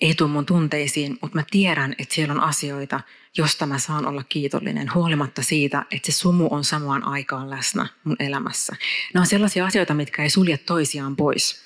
ei 0.00 0.14
tule 0.14 0.30
mun 0.30 0.46
tunteisiin, 0.46 1.18
mutta 1.22 1.38
mä 1.38 1.44
tiedän, 1.50 1.94
että 1.98 2.14
siellä 2.14 2.34
on 2.34 2.40
asioita, 2.40 3.00
josta 3.36 3.66
mä 3.66 3.78
saan 3.78 4.06
olla 4.06 4.24
kiitollinen, 4.28 4.94
huolimatta 4.94 5.42
siitä, 5.42 5.84
että 5.90 6.12
se 6.12 6.18
sumu 6.18 6.48
on 6.50 6.64
samaan 6.64 7.04
aikaan 7.04 7.50
läsnä 7.50 7.86
mun 8.04 8.16
elämässä. 8.18 8.76
Ne 9.14 9.20
on 9.20 9.26
sellaisia 9.26 9.66
asioita, 9.66 9.94
mitkä 9.94 10.22
ei 10.22 10.30
sulje 10.30 10.58
toisiaan 10.58 11.16
pois. 11.16 11.64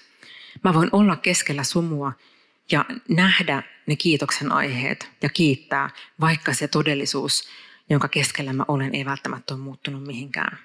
Mä 0.65 0.75
voin 0.75 0.89
olla 0.93 1.17
keskellä 1.17 1.65
sumua 1.65 2.13
ja 2.71 2.85
nähdä 3.09 3.63
ne 3.87 3.97
kiitoksen 3.97 4.53
aiheet 4.53 5.11
ja 5.23 5.29
kiittää, 5.29 5.91
vaikka 6.21 6.55
se 6.55 6.69
todellisuus, 6.69 7.49
jonka 7.91 8.09
keskellä 8.09 8.53
mä 8.53 8.65
olen, 8.69 8.95
ei 8.95 9.05
välttämättä 9.05 9.55
ole 9.55 9.63
muuttunut 9.63 10.07
mihinkään. 10.07 10.59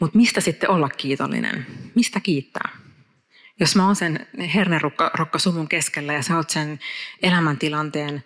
Mutta 0.00 0.18
mistä 0.18 0.40
sitten 0.40 0.70
olla 0.70 0.88
kiitollinen? 0.88 1.66
Mistä 1.94 2.20
kiittää? 2.20 2.68
Jos 3.60 3.76
mä 3.76 3.86
oon 3.86 3.96
sen 3.96 4.26
hernerokka 4.54 5.38
sumun 5.38 5.68
keskellä 5.68 6.12
ja 6.12 6.22
sä 6.22 6.36
oot 6.36 6.50
sen 6.50 6.80
elämäntilanteen 7.22 8.24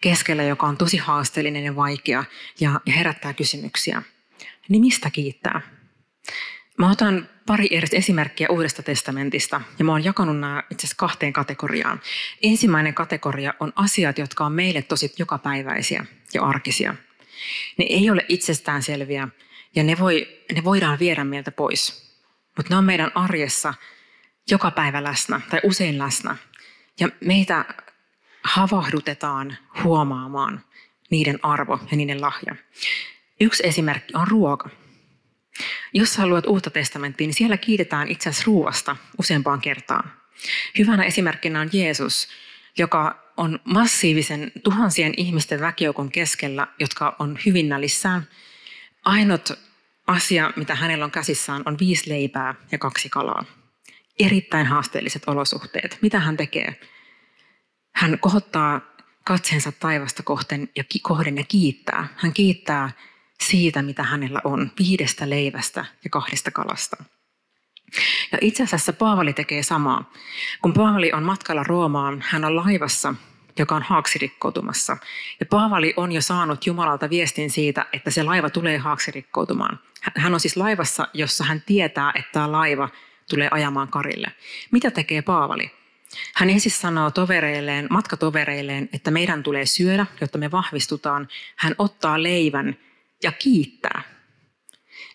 keskellä, 0.00 0.42
joka 0.42 0.66
on 0.66 0.76
tosi 0.76 0.96
haasteellinen 0.96 1.64
ja 1.64 1.76
vaikea 1.76 2.24
ja, 2.60 2.80
herättää 2.96 3.32
kysymyksiä, 3.32 4.02
niin 4.68 4.80
mistä 4.80 5.10
kiittää? 5.10 5.60
Mä 6.78 6.90
otan 6.90 7.28
pari 7.46 7.68
eri 7.70 7.88
esimerkkiä 7.92 8.48
Uudesta 8.50 8.82
testamentista 8.82 9.60
ja 9.78 9.84
mä 9.84 9.92
oon 9.92 10.04
jakanut 10.04 10.38
nämä 10.38 10.62
itse 10.70 10.86
asiassa 10.86 10.96
kahteen 10.98 11.32
kategoriaan. 11.32 12.00
Ensimmäinen 12.42 12.94
kategoria 12.94 13.54
on 13.60 13.72
asiat, 13.76 14.18
jotka 14.18 14.46
on 14.46 14.52
meille 14.52 14.82
tosi 14.82 15.12
jokapäiväisiä 15.18 16.06
ja 16.34 16.42
arkisia. 16.42 16.94
Ne 17.78 17.84
ei 17.88 18.10
ole 18.10 18.24
itsestään 18.28 18.82
selviä 18.82 19.28
ja 19.74 19.82
ne, 19.82 19.98
voi, 19.98 20.42
ne 20.54 20.64
voidaan 20.64 20.98
viedä 20.98 21.24
meiltä 21.24 21.50
pois. 21.50 22.14
Mutta 22.56 22.74
ne 22.74 22.76
on 22.76 22.84
meidän 22.84 23.12
arjessa 23.14 23.74
joka 24.50 24.70
päivä 24.70 25.02
läsnä 25.02 25.40
tai 25.50 25.60
usein 25.62 25.98
läsnä. 25.98 26.36
Ja 27.00 27.08
meitä 27.20 27.64
havahdutetaan 28.44 29.56
huomaamaan 29.84 30.64
niiden 31.10 31.38
arvo 31.42 31.80
ja 31.90 31.96
niiden 31.96 32.20
lahja. 32.20 32.56
Yksi 33.40 33.66
esimerkki 33.66 34.14
on 34.14 34.28
ruoka. 34.28 34.70
Jos 35.94 36.16
haluat 36.16 36.46
uutta 36.46 36.70
testamenttia, 36.70 37.26
niin 37.26 37.34
siellä 37.34 37.56
kiitetään 37.56 38.08
itse 38.08 38.28
asiassa 38.28 38.46
ruoasta 38.46 38.96
useampaan 39.18 39.60
kertaan. 39.60 40.12
Hyvänä 40.78 41.04
esimerkkinä 41.04 41.60
on 41.60 41.70
Jeesus, 41.72 42.28
joka 42.78 43.24
on 43.36 43.60
massiivisen 43.64 44.52
tuhansien 44.64 45.14
ihmisten 45.16 45.60
väkijoukon 45.60 46.10
keskellä, 46.10 46.66
jotka 46.78 47.16
on 47.18 47.38
hyvin 47.46 47.68
nälissään. 47.68 48.28
Ainut 49.04 49.52
asia, 50.06 50.52
mitä 50.56 50.74
hänellä 50.74 51.04
on 51.04 51.10
käsissään, 51.10 51.62
on 51.64 51.78
viisi 51.78 52.10
leipää 52.10 52.54
ja 52.72 52.78
kaksi 52.78 53.08
kalaa 53.08 53.44
erittäin 54.18 54.66
haasteelliset 54.66 55.22
olosuhteet. 55.26 55.98
Mitä 56.02 56.20
hän 56.20 56.36
tekee? 56.36 56.80
Hän 57.94 58.18
kohottaa 58.18 58.80
katseensa 59.24 59.72
taivasta 59.72 60.22
kohden 60.22 60.68
ja, 60.76 60.84
kohden 61.02 61.36
ja 61.36 61.44
kiittää. 61.48 62.08
Hän 62.16 62.32
kiittää 62.32 62.90
siitä, 63.42 63.82
mitä 63.82 64.02
hänellä 64.02 64.40
on, 64.44 64.70
viidestä 64.78 65.30
leivästä 65.30 65.84
ja 66.04 66.10
kahdesta 66.10 66.50
kalasta. 66.50 66.96
Ja 68.32 68.38
itse 68.40 68.62
asiassa 68.62 68.92
Paavali 68.92 69.32
tekee 69.32 69.62
samaa. 69.62 70.12
Kun 70.62 70.72
Paavali 70.72 71.12
on 71.12 71.22
matkalla 71.22 71.62
Roomaan, 71.62 72.24
hän 72.28 72.44
on 72.44 72.56
laivassa, 72.56 73.14
joka 73.58 73.76
on 73.76 73.82
haaksirikkoutumassa. 73.82 74.96
Ja 75.40 75.46
Paavali 75.46 75.94
on 75.96 76.12
jo 76.12 76.20
saanut 76.20 76.66
Jumalalta 76.66 77.10
viestin 77.10 77.50
siitä, 77.50 77.86
että 77.92 78.10
se 78.10 78.22
laiva 78.22 78.50
tulee 78.50 78.78
haaksirikkoutumaan. 78.78 79.80
Hän 80.16 80.34
on 80.34 80.40
siis 80.40 80.56
laivassa, 80.56 81.08
jossa 81.14 81.44
hän 81.44 81.62
tietää, 81.66 82.12
että 82.14 82.30
tämä 82.32 82.52
laiva 82.52 82.88
tulee 83.28 83.48
ajamaan 83.50 83.88
karille. 83.88 84.32
Mitä 84.70 84.90
tekee 84.90 85.22
Paavali? 85.22 85.70
Hän 86.34 86.50
ensin 86.50 86.72
sanoo 86.72 87.10
tovereilleen, 87.10 87.86
matkatovereilleen, 87.90 88.88
että 88.92 89.10
meidän 89.10 89.42
tulee 89.42 89.66
syödä, 89.66 90.06
jotta 90.20 90.38
me 90.38 90.50
vahvistutaan. 90.50 91.28
Hän 91.56 91.74
ottaa 91.78 92.22
leivän 92.22 92.76
ja 93.22 93.32
kiittää. 93.32 94.02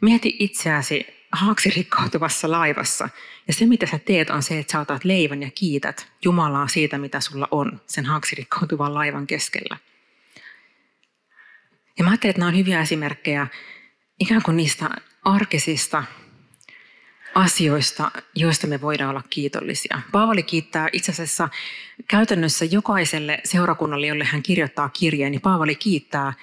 Mieti 0.01 0.35
itseäsi 0.39 1.07
haaksirikkoutuvassa 1.31 2.51
laivassa. 2.51 3.09
Ja 3.47 3.53
se, 3.53 3.65
mitä 3.65 3.85
sä 3.85 3.99
teet, 3.99 4.29
on 4.29 4.43
se, 4.43 4.59
että 4.59 4.71
sä 4.71 4.79
otat 4.79 5.03
leivän 5.03 5.41
ja 5.41 5.49
kiität 5.55 6.07
Jumalaa 6.25 6.67
siitä, 6.67 6.97
mitä 6.97 7.19
sulla 7.19 7.47
on 7.51 7.81
sen 7.87 8.05
haaksirikkoutuvan 8.05 8.93
laivan 8.93 9.27
keskellä. 9.27 9.77
Ja 11.97 12.03
mä 12.03 12.09
ajattelen, 12.09 12.29
että 12.29 12.39
nämä 12.39 12.49
on 12.49 12.57
hyviä 12.57 12.81
esimerkkejä 12.81 13.47
ikään 14.19 14.41
kuin 14.41 14.57
niistä 14.57 14.89
arkisista 15.23 16.03
asioista, 17.35 18.11
joista 18.35 18.67
me 18.67 18.81
voidaan 18.81 19.09
olla 19.09 19.23
kiitollisia. 19.29 20.01
Paavali 20.11 20.43
kiittää 20.43 20.89
itse 20.93 21.11
asiassa 21.11 21.49
käytännössä 22.07 22.65
jokaiselle 22.65 23.39
seurakunnalle, 23.43 24.07
jolle 24.07 24.23
hän 24.23 24.43
kirjoittaa 24.43 24.89
kirjeen, 24.89 25.31
niin 25.31 25.41
Paavali 25.41 25.75
kiittää 25.75 26.33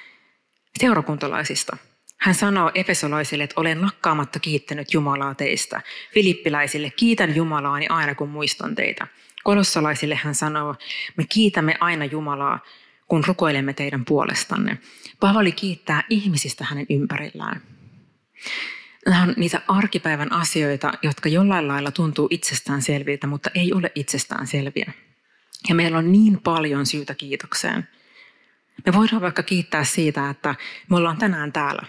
seurakuntalaisista. 0.81 1.77
Hän 2.17 2.35
sanoo 2.35 2.71
efesolaisille, 2.75 3.45
että 3.45 3.61
olen 3.61 3.83
lakkaamatta 3.83 4.39
kiittänyt 4.39 4.95
Jumalaa 4.95 5.35
teistä. 5.35 5.81
Filippiläisille, 6.15 6.91
kiitän 6.91 7.37
Jumalaani 7.37 7.87
aina 7.89 8.15
kun 8.15 8.29
muistan 8.29 8.75
teitä. 8.75 9.07
Kolossalaisille 9.45 10.15
hän 10.15 10.35
sanoo, 10.35 10.75
me 11.17 11.25
kiitämme 11.29 11.75
aina 11.81 12.05
Jumalaa, 12.05 12.61
kun 13.07 13.25
rukoilemme 13.27 13.73
teidän 13.73 14.05
puolestanne. 14.05 14.79
Paavali 15.21 15.53
kiittää 15.53 16.05
ihmisistä 16.11 16.65
hänen 16.65 16.87
ympärillään. 16.91 17.63
Nämä 19.07 19.23
on 19.23 19.35
niitä 19.37 19.63
arkipäivän 19.69 20.33
asioita, 20.33 20.93
jotka 21.03 21.29
jollain 21.29 21.69
lailla 21.69 21.91
tuntuu 21.91 22.29
itsestäänselviltä, 22.31 23.27
mutta 23.27 23.51
ei 23.55 23.73
ole 23.73 23.93
itsestäänselviä. 23.95 24.93
Ja 25.69 25.75
meillä 25.75 25.99
on 25.99 26.13
niin 26.13 26.41
paljon 26.41 26.87
syytä 26.87 27.15
kiitokseen. 27.15 27.89
Me 28.87 28.93
voidaan 28.93 29.23
vaikka 29.23 29.43
kiittää 29.43 29.85
siitä, 29.85 30.31
että 30.31 30.55
me 30.91 30.97
ollaan 30.97 31.19
tänään 31.19 31.53
täällä. 31.53 31.83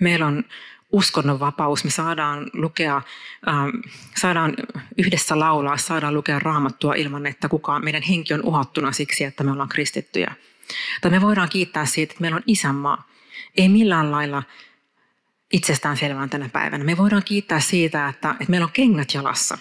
Meillä 0.00 0.26
on 0.26 0.44
uskonnonvapaus, 0.92 1.84
me 1.84 1.90
saadaan 1.90 2.50
lukea, 2.52 3.02
ähm, 3.48 3.68
saadaan 4.16 4.54
yhdessä 4.98 5.38
laulaa, 5.38 5.76
saadaan 5.76 6.14
lukea 6.14 6.38
raamattua 6.38 6.94
ilman, 6.94 7.26
että 7.26 7.48
kukaan 7.48 7.84
meidän 7.84 8.02
henki 8.02 8.34
on 8.34 8.42
uhattuna 8.44 8.92
siksi, 8.92 9.24
että 9.24 9.44
me 9.44 9.52
ollaan 9.52 9.68
kristittyjä. 9.68 10.34
Tai 11.00 11.10
me 11.10 11.20
voidaan 11.20 11.48
kiittää 11.48 11.86
siitä, 11.86 12.12
että 12.12 12.20
meillä 12.20 12.36
on 12.36 12.42
isänmaa. 12.46 13.08
Ei 13.56 13.68
millään 13.68 14.10
lailla 14.10 14.42
itsestään 15.52 15.96
selvää 15.96 16.28
tänä 16.28 16.48
päivänä. 16.48 16.84
Me 16.84 16.96
voidaan 16.96 17.22
kiittää 17.24 17.60
siitä, 17.60 18.08
että, 18.08 18.30
että 18.30 18.50
meillä 18.50 18.64
on 18.64 18.72
kengät 18.72 19.14
jalassa. 19.14 19.58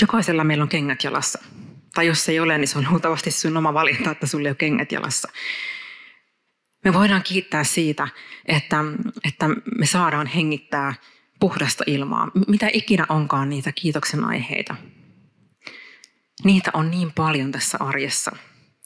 Jokaisella 0.00 0.44
meillä 0.44 0.62
on 0.62 0.68
kengät 0.68 1.04
jalassa. 1.04 1.38
Tai 1.94 2.06
jos 2.06 2.28
ei 2.28 2.40
ole, 2.40 2.58
niin 2.58 2.68
se 2.68 2.78
on 2.78 2.86
luultavasti 2.90 3.30
sun 3.30 3.56
oma 3.56 3.74
valinta, 3.74 4.10
että 4.10 4.26
sulla 4.26 4.48
ei 4.48 4.50
ole 4.50 4.56
kengät 4.56 4.92
jalassa. 4.92 5.28
Me 6.84 6.92
voidaan 6.92 7.22
kiittää 7.22 7.64
siitä, 7.64 8.08
että, 8.46 8.84
että 9.24 9.48
me 9.78 9.86
saadaan 9.86 10.26
hengittää 10.26 10.94
puhdasta 11.40 11.84
ilmaa. 11.86 12.30
Mitä 12.48 12.68
ikinä 12.72 13.06
onkaan 13.08 13.48
niitä 13.48 13.72
kiitoksen 13.72 14.24
aiheita. 14.24 14.76
Niitä 16.44 16.70
on 16.74 16.90
niin 16.90 17.12
paljon 17.12 17.52
tässä 17.52 17.78
arjessa. 17.80 18.36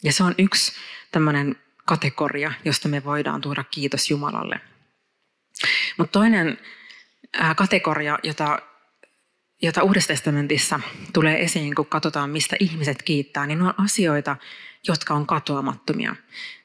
Ja 0.05 0.13
se 0.13 0.25
on 0.25 0.35
yksi 0.39 0.73
tämmöinen 1.13 1.57
kategoria, 1.87 2.53
josta 2.65 2.89
me 2.89 3.05
voidaan 3.05 3.41
tuoda 3.41 3.65
kiitos 3.65 4.11
Jumalalle. 4.11 4.61
Mutta 6.01 6.13
toinen 6.13 6.59
kategoria, 7.57 8.19
jota, 8.23 8.59
jota 9.63 9.83
Uudessa 9.83 10.09
testamentissa 10.09 10.81
tulee 11.13 11.43
esiin, 11.43 11.75
kun 11.75 11.87
katsotaan, 11.87 12.31
mistä 12.31 12.57
ihmiset 12.61 13.03
kiittää, 13.03 13.47
niin 13.47 13.59
ne 13.59 13.65
on 13.65 13.75
asioita, 13.77 14.37
jotka 14.89 15.15
on 15.15 15.27
katoamattomia. 15.27 16.17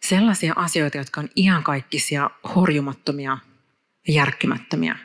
Sellaisia 0.02 0.54
asioita, 0.56 0.98
jotka 0.98 1.22
on 1.22 1.30
iankaikkisia, 1.36 2.30
horjumattomia 2.56 3.38
ja 4.08 4.14
järkkymättömiä. 4.14 4.98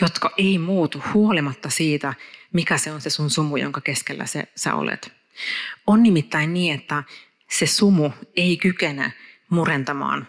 Jotka 0.00 0.30
ei 0.38 0.58
muutu 0.58 1.02
huolimatta 1.14 1.70
siitä, 1.70 2.14
mikä 2.52 2.78
se 2.78 2.92
on 2.92 3.00
se 3.00 3.10
sun 3.10 3.30
sumu, 3.30 3.56
jonka 3.56 3.80
keskellä 3.80 4.26
se, 4.26 4.44
sä 4.56 4.74
olet. 4.74 5.12
On 5.86 6.02
nimittäin 6.02 6.54
niin, 6.54 6.74
että 6.74 7.04
se 7.50 7.66
sumu 7.66 8.10
ei 8.36 8.56
kykene 8.56 9.12
murentamaan 9.50 10.26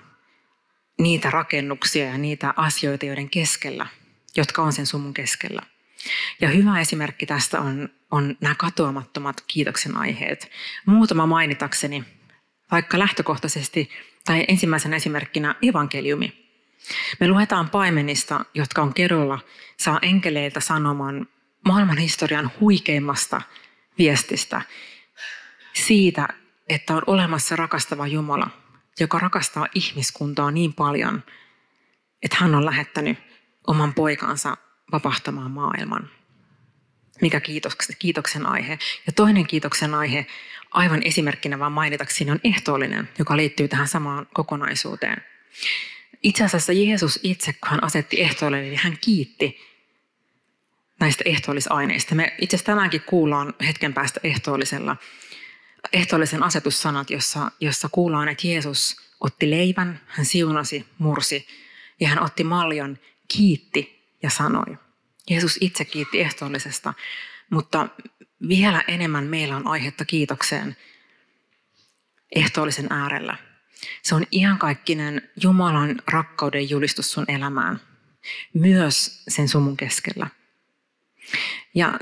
niitä 1.03 1.29
rakennuksia 1.29 2.05
ja 2.05 2.17
niitä 2.17 2.53
asioita, 2.57 3.05
joiden 3.05 3.29
keskellä, 3.29 3.87
jotka 4.35 4.61
on 4.61 4.73
sen 4.73 4.85
sumun 4.85 5.13
keskellä. 5.13 5.61
Ja 6.41 6.49
hyvä 6.49 6.79
esimerkki 6.79 7.25
tästä 7.25 7.61
on, 7.61 7.89
on 8.11 8.37
nämä 8.41 8.55
katoamattomat 8.55 9.43
kiitoksen 9.47 9.97
aiheet. 9.97 10.51
Muutama 10.85 11.25
mainitakseni, 11.25 12.03
vaikka 12.71 12.99
lähtökohtaisesti 12.99 13.89
tai 14.25 14.45
ensimmäisenä 14.47 14.95
esimerkkinä 14.95 15.55
evankeliumi. 15.61 16.43
Me 17.19 17.27
luetaan 17.27 17.69
paimenista, 17.69 18.45
jotka 18.53 18.81
on 18.81 18.93
kerulla, 18.93 19.39
saa 19.77 19.99
enkeleiltä 20.01 20.59
sanoman 20.59 21.27
maailman 21.65 21.97
historian 21.97 22.51
huikeimmasta 22.59 23.41
viestistä 23.97 24.61
siitä, 25.73 26.27
että 26.69 26.93
on 26.93 27.01
olemassa 27.07 27.55
rakastava 27.55 28.07
Jumala, 28.07 28.49
joka 28.99 29.19
rakastaa 29.19 29.67
ihmiskuntaa 29.75 30.51
niin 30.51 30.73
paljon, 30.73 31.23
että 32.23 32.37
hän 32.39 32.55
on 32.55 32.65
lähettänyt 32.65 33.17
oman 33.67 33.93
poikansa 33.93 34.57
vapahtamaan 34.91 35.51
maailman. 35.51 36.09
Mikä 37.21 37.41
kiitoksen, 37.99 38.45
aihe. 38.45 38.79
Ja 39.07 39.13
toinen 39.13 39.47
kiitoksen 39.47 39.93
aihe, 39.93 40.27
aivan 40.71 41.03
esimerkkinä 41.03 41.59
vaan 41.59 41.71
mainitakseni, 41.71 42.31
on 42.31 42.39
ehtoollinen, 42.43 43.09
joka 43.19 43.37
liittyy 43.37 43.67
tähän 43.67 43.87
samaan 43.87 44.27
kokonaisuuteen. 44.33 45.23
Itse 46.23 46.43
asiassa 46.43 46.73
Jeesus 46.73 47.19
itse, 47.23 47.53
kun 47.53 47.69
hän 47.71 47.83
asetti 47.83 48.21
ehtoollinen, 48.21 48.69
niin 48.69 48.79
hän 48.83 48.97
kiitti 49.01 49.59
näistä 50.99 51.23
ehtoollisaineista. 51.27 52.15
Me 52.15 52.35
itse 52.41 52.55
asiassa 52.55 52.71
tänäänkin 52.71 53.01
kuullaan 53.01 53.53
hetken 53.67 53.93
päästä 53.93 54.19
ehtoollisella 54.23 54.97
ehtoollisen 55.93 56.43
asetussanat, 56.43 57.09
jossa, 57.09 57.51
jossa 57.59 57.89
kuullaan, 57.91 58.27
että 58.27 58.47
Jeesus 58.47 58.97
otti 59.19 59.49
leivän, 59.49 60.01
hän 60.07 60.25
siunasi, 60.25 60.85
mursi 60.97 61.47
ja 61.99 62.07
hän 62.07 62.23
otti 62.23 62.43
maljon, 62.43 62.97
kiitti 63.27 64.13
ja 64.23 64.29
sanoi. 64.29 64.77
Jeesus 65.29 65.57
itse 65.61 65.85
kiitti 65.85 66.21
ehtoollisesta, 66.21 66.93
mutta 67.49 67.87
vielä 68.47 68.83
enemmän 68.87 69.23
meillä 69.23 69.55
on 69.55 69.67
aihetta 69.67 70.05
kiitokseen 70.05 70.77
ehtoollisen 72.35 72.87
äärellä. 72.89 73.37
Se 74.01 74.15
on 74.15 74.25
iankaikkinen 74.31 75.29
Jumalan 75.41 76.01
rakkauden 76.07 76.69
julistus 76.69 77.11
sun 77.11 77.25
elämään, 77.27 77.81
myös 78.53 79.23
sen 79.27 79.49
sumun 79.49 79.77
keskellä. 79.77 80.27
Ja 81.75 81.99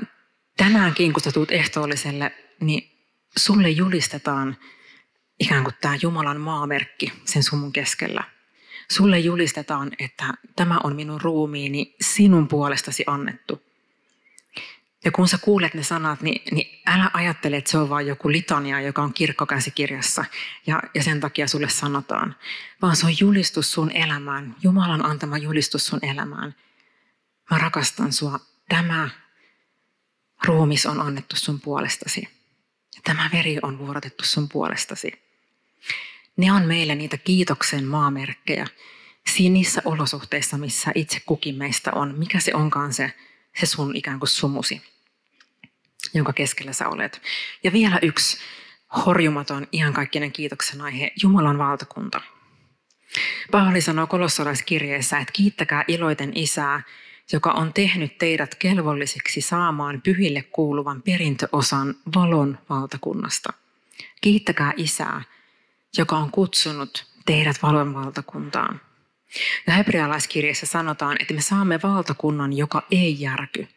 tänäänkin, 0.57 1.13
kun 1.13 1.23
sä 1.23 1.31
tulet 1.31 1.51
ehtoolliselle, 1.51 2.31
niin 2.59 3.00
sulle 3.37 3.69
julistetaan 3.69 4.57
ikään 5.39 5.63
kuin 5.63 5.75
tämä 5.81 5.97
Jumalan 6.01 6.41
maamerkki 6.41 7.13
sen 7.25 7.43
sumun 7.43 7.73
keskellä. 7.73 8.23
Sulle 8.91 9.19
julistetaan, 9.19 9.91
että 9.99 10.33
tämä 10.55 10.79
on 10.83 10.95
minun 10.95 11.21
ruumiini 11.21 11.95
sinun 12.01 12.47
puolestasi 12.47 13.03
annettu. 13.07 13.61
Ja 15.05 15.11
kun 15.11 15.27
sä 15.27 15.37
kuulet 15.37 15.73
ne 15.73 15.83
sanat, 15.83 16.21
niin, 16.21 16.41
niin 16.51 16.81
älä 16.85 17.11
ajattele, 17.13 17.57
että 17.57 17.71
se 17.71 17.77
on 17.77 17.89
vain 17.89 18.07
joku 18.07 18.31
litania, 18.31 18.81
joka 18.81 19.01
on 19.01 19.13
kirkkokäsikirjassa 19.13 20.25
ja, 20.67 20.83
ja 20.93 21.03
sen 21.03 21.19
takia 21.19 21.47
sulle 21.47 21.69
sanotaan. 21.69 22.35
Vaan 22.81 22.95
se 22.95 23.05
on 23.05 23.19
julistus 23.19 23.71
sun 23.71 23.91
elämään, 23.91 24.55
Jumalan 24.63 25.05
antama 25.05 25.37
julistus 25.37 25.85
sun 25.87 25.99
elämään. 26.01 26.55
Mä 27.51 27.57
rakastan 27.57 28.13
sua. 28.13 28.39
Tämä 28.69 29.09
ruumis 30.45 30.85
on 30.85 31.01
annettu 31.01 31.35
sun 31.35 31.59
puolestasi. 31.59 32.40
Tämä 33.03 33.29
veri 33.33 33.57
on 33.61 33.79
vuorotettu 33.79 34.25
sun 34.25 34.49
puolestasi. 34.49 35.11
Ne 36.37 36.51
on 36.51 36.65
meille 36.65 36.95
niitä 36.95 37.17
kiitoksen 37.17 37.85
maamerkkejä 37.85 38.67
niissä 39.39 39.81
olosuhteissa, 39.85 40.57
missä 40.57 40.91
itse 40.95 41.21
kukin 41.25 41.55
meistä 41.55 41.91
on. 41.91 42.17
Mikä 42.17 42.39
se 42.39 42.53
onkaan 42.53 42.93
se, 42.93 43.13
se 43.59 43.65
sun 43.65 43.95
ikään 43.95 44.19
kuin 44.19 44.29
sumusi, 44.29 44.81
jonka 46.13 46.33
keskellä 46.33 46.73
sä 46.73 46.89
olet. 46.89 47.21
Ja 47.63 47.73
vielä 47.73 47.99
yksi 48.01 48.37
horjumaton, 49.05 49.67
iankaikkinen 49.73 50.31
kiitoksen 50.31 50.81
aihe, 50.81 51.11
Jumalan 51.23 51.57
valtakunta. 51.57 52.21
Paavali 53.51 53.81
sanoo 53.81 54.07
kolossalaiskirjeessä, 54.07 55.17
että 55.17 55.33
kiittäkää 55.33 55.83
iloiten 55.87 56.31
isää, 56.35 56.81
joka 57.33 57.51
on 57.51 57.73
tehnyt 57.73 58.17
teidät 58.17 58.55
kelvollisiksi 58.55 59.41
saamaan 59.41 60.01
pyhille 60.01 60.41
kuuluvan 60.41 61.01
perintöosan 61.01 61.95
valon 62.15 62.57
valtakunnasta. 62.69 63.53
Kiittäkää 64.21 64.73
isää, 64.77 65.21
joka 65.97 66.17
on 66.17 66.31
kutsunut 66.31 67.05
teidät 67.25 67.55
valon 67.63 67.93
valtakuntaan. 67.93 68.81
Ja 69.67 69.73
hebrealaiskirjassa 69.73 70.65
sanotaan, 70.65 71.17
että 71.19 71.33
me 71.33 71.41
saamme 71.41 71.79
valtakunnan, 71.83 72.53
joka 72.53 72.83
ei 72.91 73.21
järky. 73.21 73.67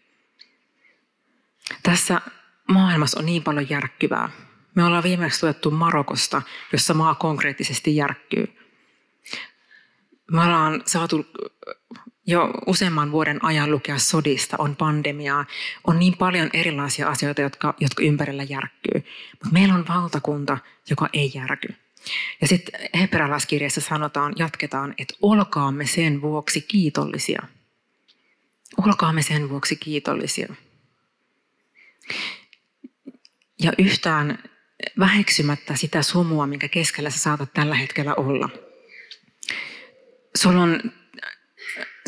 Tässä 1.83 2.21
maailmassa 2.69 3.19
on 3.19 3.27
niin 3.27 3.43
paljon 3.43 3.71
järkkyvää. 3.71 4.29
Me 4.75 4.85
ollaan 4.85 5.03
viimeksi 5.03 5.41
tuettu 5.41 5.71
Marokosta, 5.71 6.43
jossa 6.73 6.95
maa 6.95 7.15
konkreettisesti 7.15 7.97
järkkyy. 7.97 8.59
Me 10.31 10.43
ollaan 10.43 10.83
saatu 10.87 11.27
jo 12.27 12.51
useamman 12.67 13.13
vuoden 13.13 13.45
ajan 13.45 13.71
lukea 13.71 13.99
sodista, 13.99 14.57
on 14.59 14.77
pandemiaa, 14.77 15.45
on 15.87 15.99
niin 15.99 16.17
paljon 16.17 16.51
erilaisia 16.53 17.09
asioita, 17.09 17.41
jotka, 17.41 17.75
jotka 17.81 18.03
ympärillä 18.03 18.43
järkkyy. 18.43 19.05
Mutta 19.33 19.53
meillä 19.53 19.75
on 19.75 19.89
valtakunta, 19.89 20.59
joka 20.91 21.09
ei 21.13 21.31
järky. 21.35 21.69
Ja 22.41 22.49
sitten 22.49 22.81
hebrealaiskirjassa 22.95 23.81
sanotaan, 23.81 24.33
jatketaan, 24.39 24.95
että 24.99 25.15
olkaamme 25.23 25.87
sen 25.87 26.23
vuoksi 26.23 26.61
kiitollisia. 26.61 27.43
Olkaamme 28.87 29.23
sen 29.23 29.49
vuoksi 29.49 29.77
kiitollisia. 29.77 30.55
Ja 33.63 33.73
yhtään 33.79 34.39
väheksymättä 34.99 35.77
sitä 35.77 36.03
sumua, 36.03 36.47
minkä 36.47 36.69
keskellä 36.69 37.11
sä 37.11 37.19
saatat 37.19 37.53
tällä 37.53 37.75
hetkellä 37.75 38.15
olla. 38.15 38.49
Sulla 40.37 40.63
on, 40.63 40.81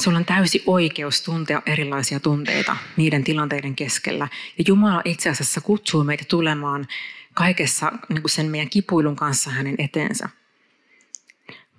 sulla 0.01 0.19
on 0.19 0.25
täysi 0.25 0.63
oikeus 0.67 1.23
tuntea 1.23 1.63
erilaisia 1.67 2.21
tunteita 2.21 2.77
niiden 2.97 3.25
tilanteiden 3.25 3.77
keskellä. 3.77 4.29
Ja 4.59 4.65
Jumala 4.69 5.03
itse 5.05 5.31
asiassa 5.31 5.61
kutsuu 5.61 6.05
meitä 6.05 6.25
tulemaan 6.29 6.87
kaikessa 7.35 7.93
niin 8.09 8.23
kuin 8.23 8.31
sen 8.31 8.51
meidän 8.51 8.71
kipuilun 8.71 9.17
kanssa 9.17 9.51
hänen 9.51 9.75
eteensä. 9.79 10.29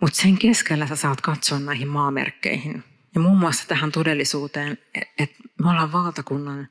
Mutta 0.02 0.22
sen 0.22 0.38
keskellä 0.38 0.88
sä 0.88 0.96
saat 0.96 1.22
katsoa 1.22 1.60
näihin 1.60 1.88
maamerkkeihin. 1.88 2.84
Ja 3.16 3.22
muun 3.22 3.38
muassa 3.38 3.68
tähän 3.68 3.92
todellisuuteen, 3.92 4.78
että 5.18 5.44
me 5.64 5.70
ollaan 5.70 5.92
valtakunnan, 5.92 6.68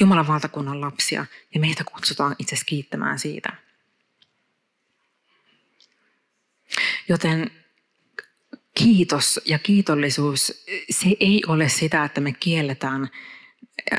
Jumalan 0.00 0.26
valtakunnan 0.26 0.80
lapsia 0.80 1.26
ja 1.54 1.60
meitä 1.60 1.84
kutsutaan 1.84 2.36
itse 2.38 2.56
kiittämään 2.66 3.18
siitä. 3.18 3.52
Joten 7.08 7.50
kiitos 8.82 9.40
ja 9.44 9.58
kiitollisuus, 9.58 10.64
se 10.90 11.16
ei 11.20 11.42
ole 11.48 11.68
sitä, 11.68 12.04
että 12.04 12.20
me 12.20 12.32
kielletään 12.32 13.08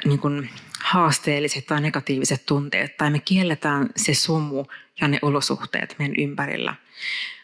niin 0.06 0.20
kuin 0.20 0.50
haasteelliset 0.80 1.66
tai 1.66 1.82
negatiiviset 1.82 2.46
tunteet, 2.46 2.98
tai 2.98 3.10
me 3.10 3.20
kielletään 3.20 3.90
se 3.96 4.14
sumu 4.14 4.66
ja 5.02 5.08
ne 5.08 5.20
olosuhteet 5.22 5.96
meidän 6.00 6.16
ympärillä. 6.18 6.76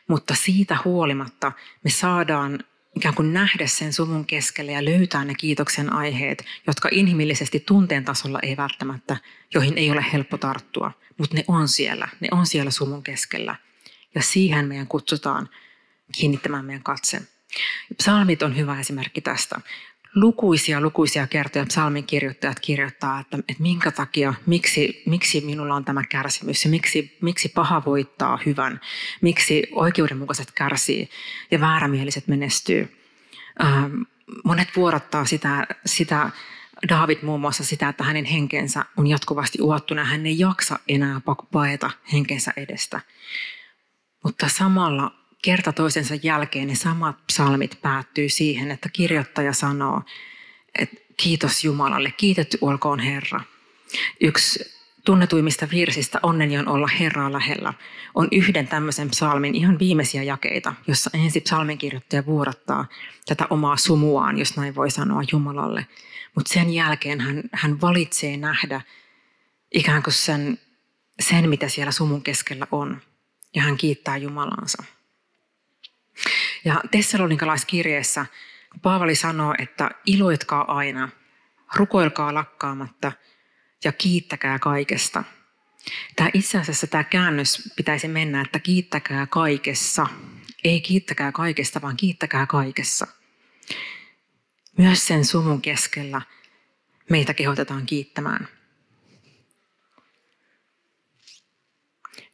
Mutta 0.08 0.36
siitä 0.36 0.78
huolimatta 0.86 1.52
me 1.84 1.89
saadaan 1.89 2.60
ikään 2.95 3.15
kuin 3.15 3.34
nähdä 3.34 3.67
sen 3.67 3.93
sumun 3.93 4.26
keskellä 4.26 4.71
ja 4.71 4.86
löytää 4.86 5.26
ne 5.26 5.36
kiitoksen 5.36 5.93
aiheet, 5.93 6.45
jotka 6.67 6.89
inhimillisesti 6.91 7.60
tunteen 7.60 8.06
tasolla 8.06 8.39
ei 8.41 8.58
välttämättä, 8.58 9.17
joihin 9.54 9.78
ei 9.78 9.91
ole 9.91 10.06
helppo 10.13 10.38
tarttua, 10.38 10.91
mutta 11.17 11.36
ne 11.36 11.43
on 11.47 11.67
siellä, 11.67 12.08
ne 12.19 12.28
on 12.32 12.45
siellä 12.45 12.71
sumun 12.71 13.04
keskellä. 13.04 13.56
Ja 14.15 14.21
siihen 14.21 14.67
meidän 14.67 14.88
kutsutaan 14.88 15.50
kiinnittämään 16.12 16.65
meidän 16.65 16.84
katse. 16.84 17.22
Psalmit 17.98 18.43
on 18.43 18.58
hyvä 18.58 18.80
esimerkki 18.80 19.22
tästä 19.22 19.62
lukuisia, 20.15 20.82
lukuisia 20.82 21.28
kertoja 21.28 21.65
psalmin 21.65 22.04
kirjoittajat 22.04 22.60
kirjoittaa, 22.60 23.20
että, 23.20 23.38
että 23.38 23.63
minkä 23.63 23.91
takia, 23.91 24.34
miksi, 24.46 25.04
miksi 25.06 25.41
minulla 25.41 25.76
on 25.76 25.86
tämä 25.86 26.04
kärsimys 26.04 26.65
ja 26.65 26.72
miksi, 26.72 27.17
miksi 27.22 27.50
paha 27.50 27.86
voittaa 27.86 28.39
hyvän, 28.46 28.82
miksi 29.22 29.67
oikeudenmukaiset 29.72 30.52
kärsii 30.52 31.10
ja 31.52 31.62
väärämieliset 31.62 32.28
menestyy. 32.28 32.98
Ähm, 33.63 34.02
monet 34.43 34.67
vuorottaa 34.76 35.26
sitä, 35.26 35.67
sitä 35.86 36.30
David 36.89 37.17
muun 37.22 37.41
muassa 37.41 37.63
sitä, 37.63 37.89
että 37.89 38.04
hänen 38.04 38.26
henkensä 38.26 38.86
on 38.98 39.08
jatkuvasti 39.08 39.62
uhattuna. 39.62 40.04
Hän 40.04 40.26
ei 40.26 40.39
jaksa 40.39 40.80
enää 40.88 41.22
paeta 41.52 41.91
henkensä 42.13 42.54
edestä. 42.58 43.02
Mutta 44.24 44.50
samalla 44.50 45.12
kerta 45.41 45.73
toisensa 45.73 46.15
jälkeen 46.23 46.67
ne 46.67 46.76
samat 46.76 47.28
psalmit 47.28 47.82
päättyy 47.82 48.30
siihen, 48.30 48.71
että 48.71 48.89
kirjoittaja 48.89 49.54
sanoo, 49.54 50.02
että 50.80 50.95
kiitos 51.17 51.63
Jumalalle, 51.63 52.13
kiitetty 52.17 52.58
olkoon 52.62 53.00
Herra. 53.00 53.41
Yksi 54.21 54.78
tunnetuimmista 55.06 55.67
virsistä 55.71 56.19
Onneni 56.23 56.58
on 56.58 56.67
olla 56.67 56.88
Herraa 56.88 57.32
lähellä 57.32 57.73
on 58.17 58.28
yhden 58.32 58.67
tämmöisen 58.67 59.10
psalmin 59.10 59.56
ihan 59.56 59.80
viimeisiä 59.80 60.23
jakeita, 60.23 60.73
jossa 60.88 61.10
ensin 61.13 61.41
psalmin 61.41 61.78
kirjoittaja 61.78 62.26
vuorattaa 62.26 62.86
tätä 63.26 63.47
omaa 63.50 63.78
sumuaan, 63.78 64.38
jos 64.38 64.58
näin 64.58 64.76
voi 64.76 64.91
sanoa 64.91 65.21
Jumalalle. 65.32 65.88
Mutta 66.36 66.54
sen 66.54 66.73
jälkeen 66.73 67.19
hän, 67.19 67.43
hän 67.52 67.82
valitsee 67.82 68.38
nähdä 68.38 68.82
ikään 69.73 70.04
kuin 70.04 70.13
sen, 70.13 70.60
sen, 71.19 71.50
mitä 71.50 71.67
siellä 71.67 71.91
sumun 71.91 72.23
keskellä 72.23 72.67
on. 72.71 73.02
Ja 73.56 73.62
hän 73.62 73.78
kiittää 73.78 74.17
Jumalansa. 74.17 74.84
Ja 76.65 76.82
Tessalonikalaiskirjeessä 76.91 78.25
Paavali 78.82 79.15
sanoo, 79.15 79.56
että 79.58 79.91
iloitkaa 80.06 80.77
aina, 80.77 81.10
rukoilkaa 81.75 82.34
lakkaamatta 82.34 83.12
ja 83.84 83.91
kiittäkää 83.91 84.60
kaikesta. 84.60 85.23
Tämä 86.15 86.30
itse 86.34 86.58
asiassa 86.58 86.88
tämä 86.88 87.03
käännös 87.03 87.73
pitäisi 87.75 88.08
mennä, 88.08 88.41
että 88.41 88.60
kiittäkää 88.60 89.27
kaikessa. 89.27 90.08
Ei 90.63 90.82
kiittäkää 90.82 91.32
kaikesta, 91.32 91.82
vaan 91.82 91.97
kiittäkää 91.97 92.45
kaikessa. 92.45 93.08
Myös 94.77 95.08
sen 95.08 95.25
sumun 95.25 95.62
keskellä 95.62 96.21
meitä 97.10 97.34
kehotetaan 97.34 97.86
kiittämään. 97.86 98.47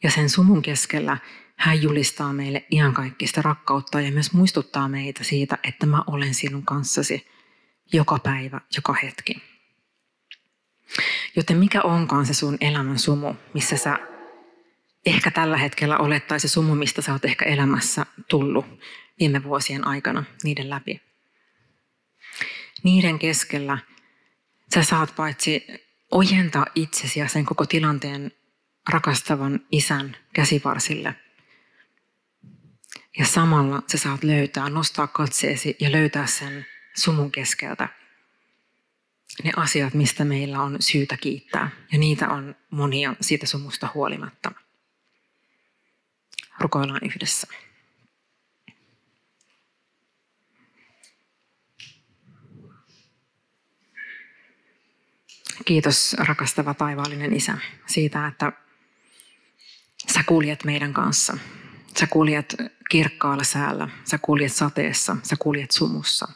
Ja 0.04 0.12
sen 0.12 0.30
sumun 0.30 0.62
keskellä 0.62 1.17
hän 1.63 1.82
julistaa 1.82 2.34
meille 2.34 2.65
iankaikkista 2.71 3.41
rakkautta 3.41 4.02
ja 4.02 4.12
myös 4.12 4.34
muistuttaa 4.34 4.89
meitä 4.89 5.23
siitä, 5.23 5.58
että 5.63 5.86
mä 5.86 6.04
olen 6.08 6.34
sinun 6.34 6.65
kanssasi 6.65 7.28
joka 7.93 8.19
päivä, 8.19 8.62
joka 8.76 8.93
hetki. 9.04 9.41
Joten 11.36 11.58
mikä 11.58 11.82
onkaan 11.82 12.26
se 12.26 12.34
sun 12.34 12.58
elämän 12.62 12.99
sumu, 12.99 13.34
missä 13.54 13.78
sä 13.78 13.99
ehkä 15.06 15.32
tällä 15.32 15.58
hetkellä 15.58 15.97
olet, 15.97 16.28
tai 16.28 16.39
se 16.39 16.47
sumu, 16.47 16.76
mistä 16.76 17.02
sä 17.02 17.12
oot 17.13 17.26
ehkä 17.26 17.45
elämässä 17.45 18.06
tullut 18.30 18.65
viime 19.19 19.43
vuosien 19.43 19.88
aikana 19.88 20.23
niiden 20.43 20.69
läpi. 20.69 21.02
Niiden 22.84 23.19
keskellä 23.19 23.78
sä 24.73 24.84
saat 24.84 25.15
paitsi 25.15 25.65
ojentaa 26.12 26.65
itsesi 26.76 27.19
ja 27.19 27.28
sen 27.28 27.45
koko 27.45 27.65
tilanteen 27.65 28.32
rakastavan 28.89 29.60
isän 29.71 30.17
käsivarsille– 30.34 31.15
ja 33.19 33.26
samalla 33.26 33.84
sä 33.91 33.97
saat 33.97 34.23
löytää, 34.23 34.69
nostaa 34.69 35.08
katseesi 35.08 35.76
ja 35.80 35.91
löytää 35.91 36.28
sen 36.28 36.65
sumun 36.95 37.32
keskeltä 37.32 37.89
ne 39.43 39.52
asiat, 39.56 39.93
mistä 39.93 40.26
meillä 40.26 40.62
on 40.62 40.78
syytä 40.80 41.17
kiittää. 41.17 41.69
Ja 41.91 41.99
niitä 41.99 42.30
on 42.30 42.56
monia 42.69 43.15
siitä 43.21 43.45
sumusta 43.47 43.89
huolimatta. 43.93 44.52
Rukoillaan 46.60 47.02
yhdessä. 47.06 47.47
Kiitos 55.65 56.15
rakastava 56.19 56.73
taivaallinen 56.73 57.34
Isä 57.34 57.58
siitä, 57.86 58.28
että 58.28 58.52
sä 60.13 60.23
kuljet 60.23 60.63
meidän 60.63 60.93
kanssa. 60.93 61.38
Sä 62.00 62.08
kuljet 62.08 62.56
kirkkaalla 62.90 63.44
säällä, 63.44 63.90
sä 64.04 64.18
kuljet 64.18 64.54
sateessa, 64.54 65.18
sä 65.24 65.36
kuljet 65.40 65.72
sumussa. 65.72 66.28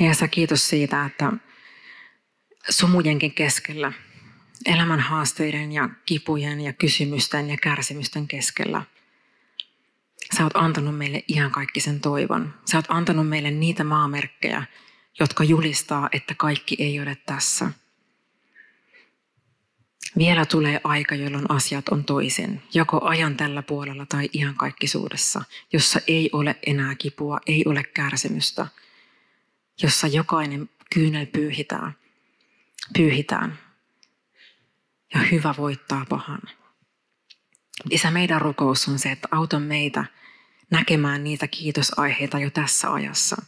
Ja 0.00 0.14
sä 0.14 0.28
kiitos 0.28 0.68
siitä, 0.68 1.04
että 1.04 1.32
sumujenkin 2.70 3.34
keskellä, 3.34 3.92
elämän 4.66 5.00
haasteiden 5.00 5.72
ja 5.72 5.88
kipujen 6.06 6.60
ja 6.60 6.72
kysymysten 6.72 7.50
ja 7.50 7.56
kärsimysten 7.62 8.28
keskellä, 8.28 8.82
sä 10.36 10.44
oot 10.44 10.56
antanut 10.56 10.98
meille 10.98 11.24
ihan 11.28 11.50
kaikki 11.50 11.80
sen 11.80 12.00
toivon. 12.00 12.54
Sä 12.70 12.78
oot 12.78 12.86
antanut 12.88 13.28
meille 13.28 13.50
niitä 13.50 13.84
maamerkkejä, 13.84 14.62
jotka 15.20 15.44
julistaa, 15.44 16.08
että 16.12 16.34
kaikki 16.34 16.76
ei 16.78 17.00
ole 17.00 17.16
tässä– 17.26 17.70
vielä 20.18 20.46
tulee 20.46 20.80
aika, 20.84 21.14
jolloin 21.14 21.50
asiat 21.50 21.88
on 21.88 22.04
toisin, 22.04 22.62
joko 22.74 23.04
ajan 23.04 23.36
tällä 23.36 23.62
puolella 23.62 24.06
tai 24.06 24.28
ihan 24.32 24.54
kaikkisuudessa, 24.54 25.42
jossa 25.72 26.00
ei 26.06 26.30
ole 26.32 26.56
enää 26.66 26.94
kipua, 26.94 27.38
ei 27.46 27.64
ole 27.66 27.84
kärsimystä, 27.84 28.66
jossa 29.82 30.06
jokainen 30.06 30.70
kyynel 30.94 31.26
pyyhitään, 31.26 31.94
pyyhitään 32.96 33.58
ja 35.14 35.20
hyvä 35.20 35.54
voittaa 35.58 36.06
pahan. 36.08 36.40
Isä, 37.90 38.10
meidän 38.10 38.40
rukous 38.40 38.88
on 38.88 38.98
se, 38.98 39.12
että 39.12 39.28
auta 39.30 39.60
meitä 39.60 40.04
näkemään 40.70 41.24
niitä 41.24 41.48
kiitosaiheita 41.48 42.38
jo 42.38 42.50
tässä 42.50 42.92
ajassa. 42.92 43.42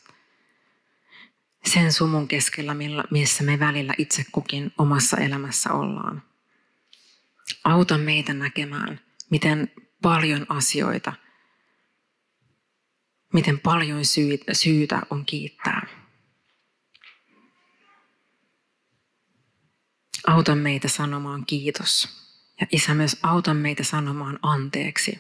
Sen 1.64 1.92
sumun 1.92 2.29
keskellä, 2.29 2.77
missä 3.11 3.44
me 3.44 3.59
välillä 3.59 3.94
itse 3.99 4.25
kukin 4.33 4.73
omassa 4.79 5.16
elämässä 5.16 5.73
ollaan. 5.73 6.30
Auta 7.64 7.98
meitä 7.98 8.34
näkemään, 8.34 9.00
miten 9.30 9.72
paljon 10.02 10.46
asioita 10.48 11.12
miten 13.32 13.60
paljon 13.60 14.04
syytä, 14.52 15.02
on 15.10 15.26
kiittää. 15.26 15.86
Auta 20.26 20.54
meitä 20.54 20.88
sanomaan 20.88 21.46
kiitos. 21.46 22.08
Ja 22.60 22.66
Isä 22.72 22.94
myös 22.94 23.16
auta 23.22 23.54
meitä 23.54 23.84
sanomaan 23.84 24.38
anteeksi. 24.42 25.18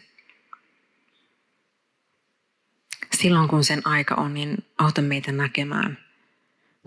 Silloin 3.12 3.48
kun 3.48 3.64
sen 3.64 3.86
aika 3.86 4.14
on, 4.14 4.34
niin 4.34 4.58
auta 4.78 5.02
meitä 5.02 5.32
näkemään, 5.32 5.98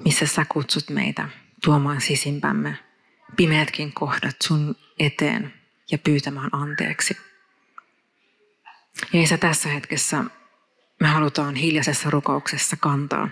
missä 0.06 0.26
sä 0.26 0.46
kutsut 0.46 0.90
meitä 0.90 1.30
tuomaan 1.64 2.02
sisimpämme 2.02 2.78
pimeätkin 3.36 3.94
kohdat 3.94 4.36
sun 4.44 4.76
eteen 5.00 5.54
ja 5.92 5.98
pyytämään 5.98 6.50
anteeksi. 6.52 7.18
Ja 9.14 9.22
Isä, 9.22 9.38
tässä 9.38 9.70
hetkessä 9.70 10.24
me 11.00 11.08
halutaan 11.08 11.56
hiljaisessa 11.56 12.10
rukouksessa 12.10 12.78
kantaa 12.78 13.30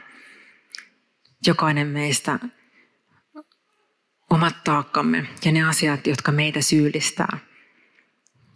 jokainen 1.47 1.87
meistä 1.87 2.39
omat 4.29 4.63
taakkamme 4.63 5.27
ja 5.45 5.51
ne 5.51 5.63
asiat, 5.63 6.07
jotka 6.07 6.31
meitä 6.31 6.61
syyllistää, 6.61 7.37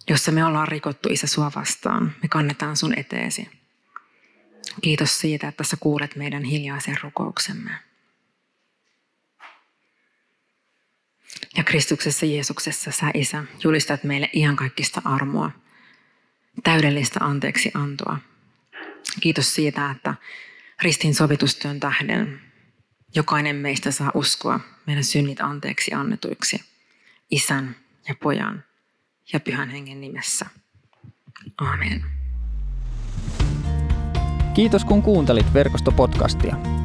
jossa 0.10 0.32
me 0.32 0.45
ollaan 0.45 0.67
rikottu 0.67 1.10
Isä 1.12 1.28
sua 1.28 1.52
vastaan, 1.56 2.15
me 2.21 2.28
kannetaan 2.28 2.78
sun 2.78 3.00
eteesi. 3.00 3.50
Kiitos 4.82 5.19
siitä, 5.19 5.48
että 5.48 5.63
sä 5.63 5.78
kuulet 5.80 6.15
meidän 6.15 6.43
hiljaisen 6.43 6.98
rukouksemme. 7.04 7.71
Ja 11.57 11.63
Kristuksessa 11.63 12.25
Jeesuksessa 12.25 12.91
sä 12.91 13.11
Isä 13.13 13.43
julistat 13.63 14.03
meille 14.03 14.29
kaikista 14.55 15.01
armoa, 15.05 15.51
täydellistä 16.63 17.19
anteeksi 17.21 17.71
antoa. 17.73 18.17
Kiitos 19.21 19.55
siitä, 19.55 19.91
että 19.91 20.15
ristin 20.81 21.15
sovitustyön 21.15 21.79
tähden 21.79 22.41
jokainen 23.15 23.55
meistä 23.55 23.91
saa 23.91 24.11
uskoa 24.13 24.59
meidän 24.87 25.03
synnit 25.03 25.41
anteeksi 25.41 25.93
annetuiksi 25.93 26.61
Isän 27.31 27.75
ja 28.07 28.15
Pojan 28.15 28.63
ja 29.33 29.39
Pyhän 29.39 29.69
Hengen 29.69 30.01
nimessä. 30.01 30.45
Amen. 31.57 32.03
Kiitos 34.53 34.85
kun 34.85 35.01
kuuntelit 35.01 35.53
verkostopodcastia. 35.53 36.85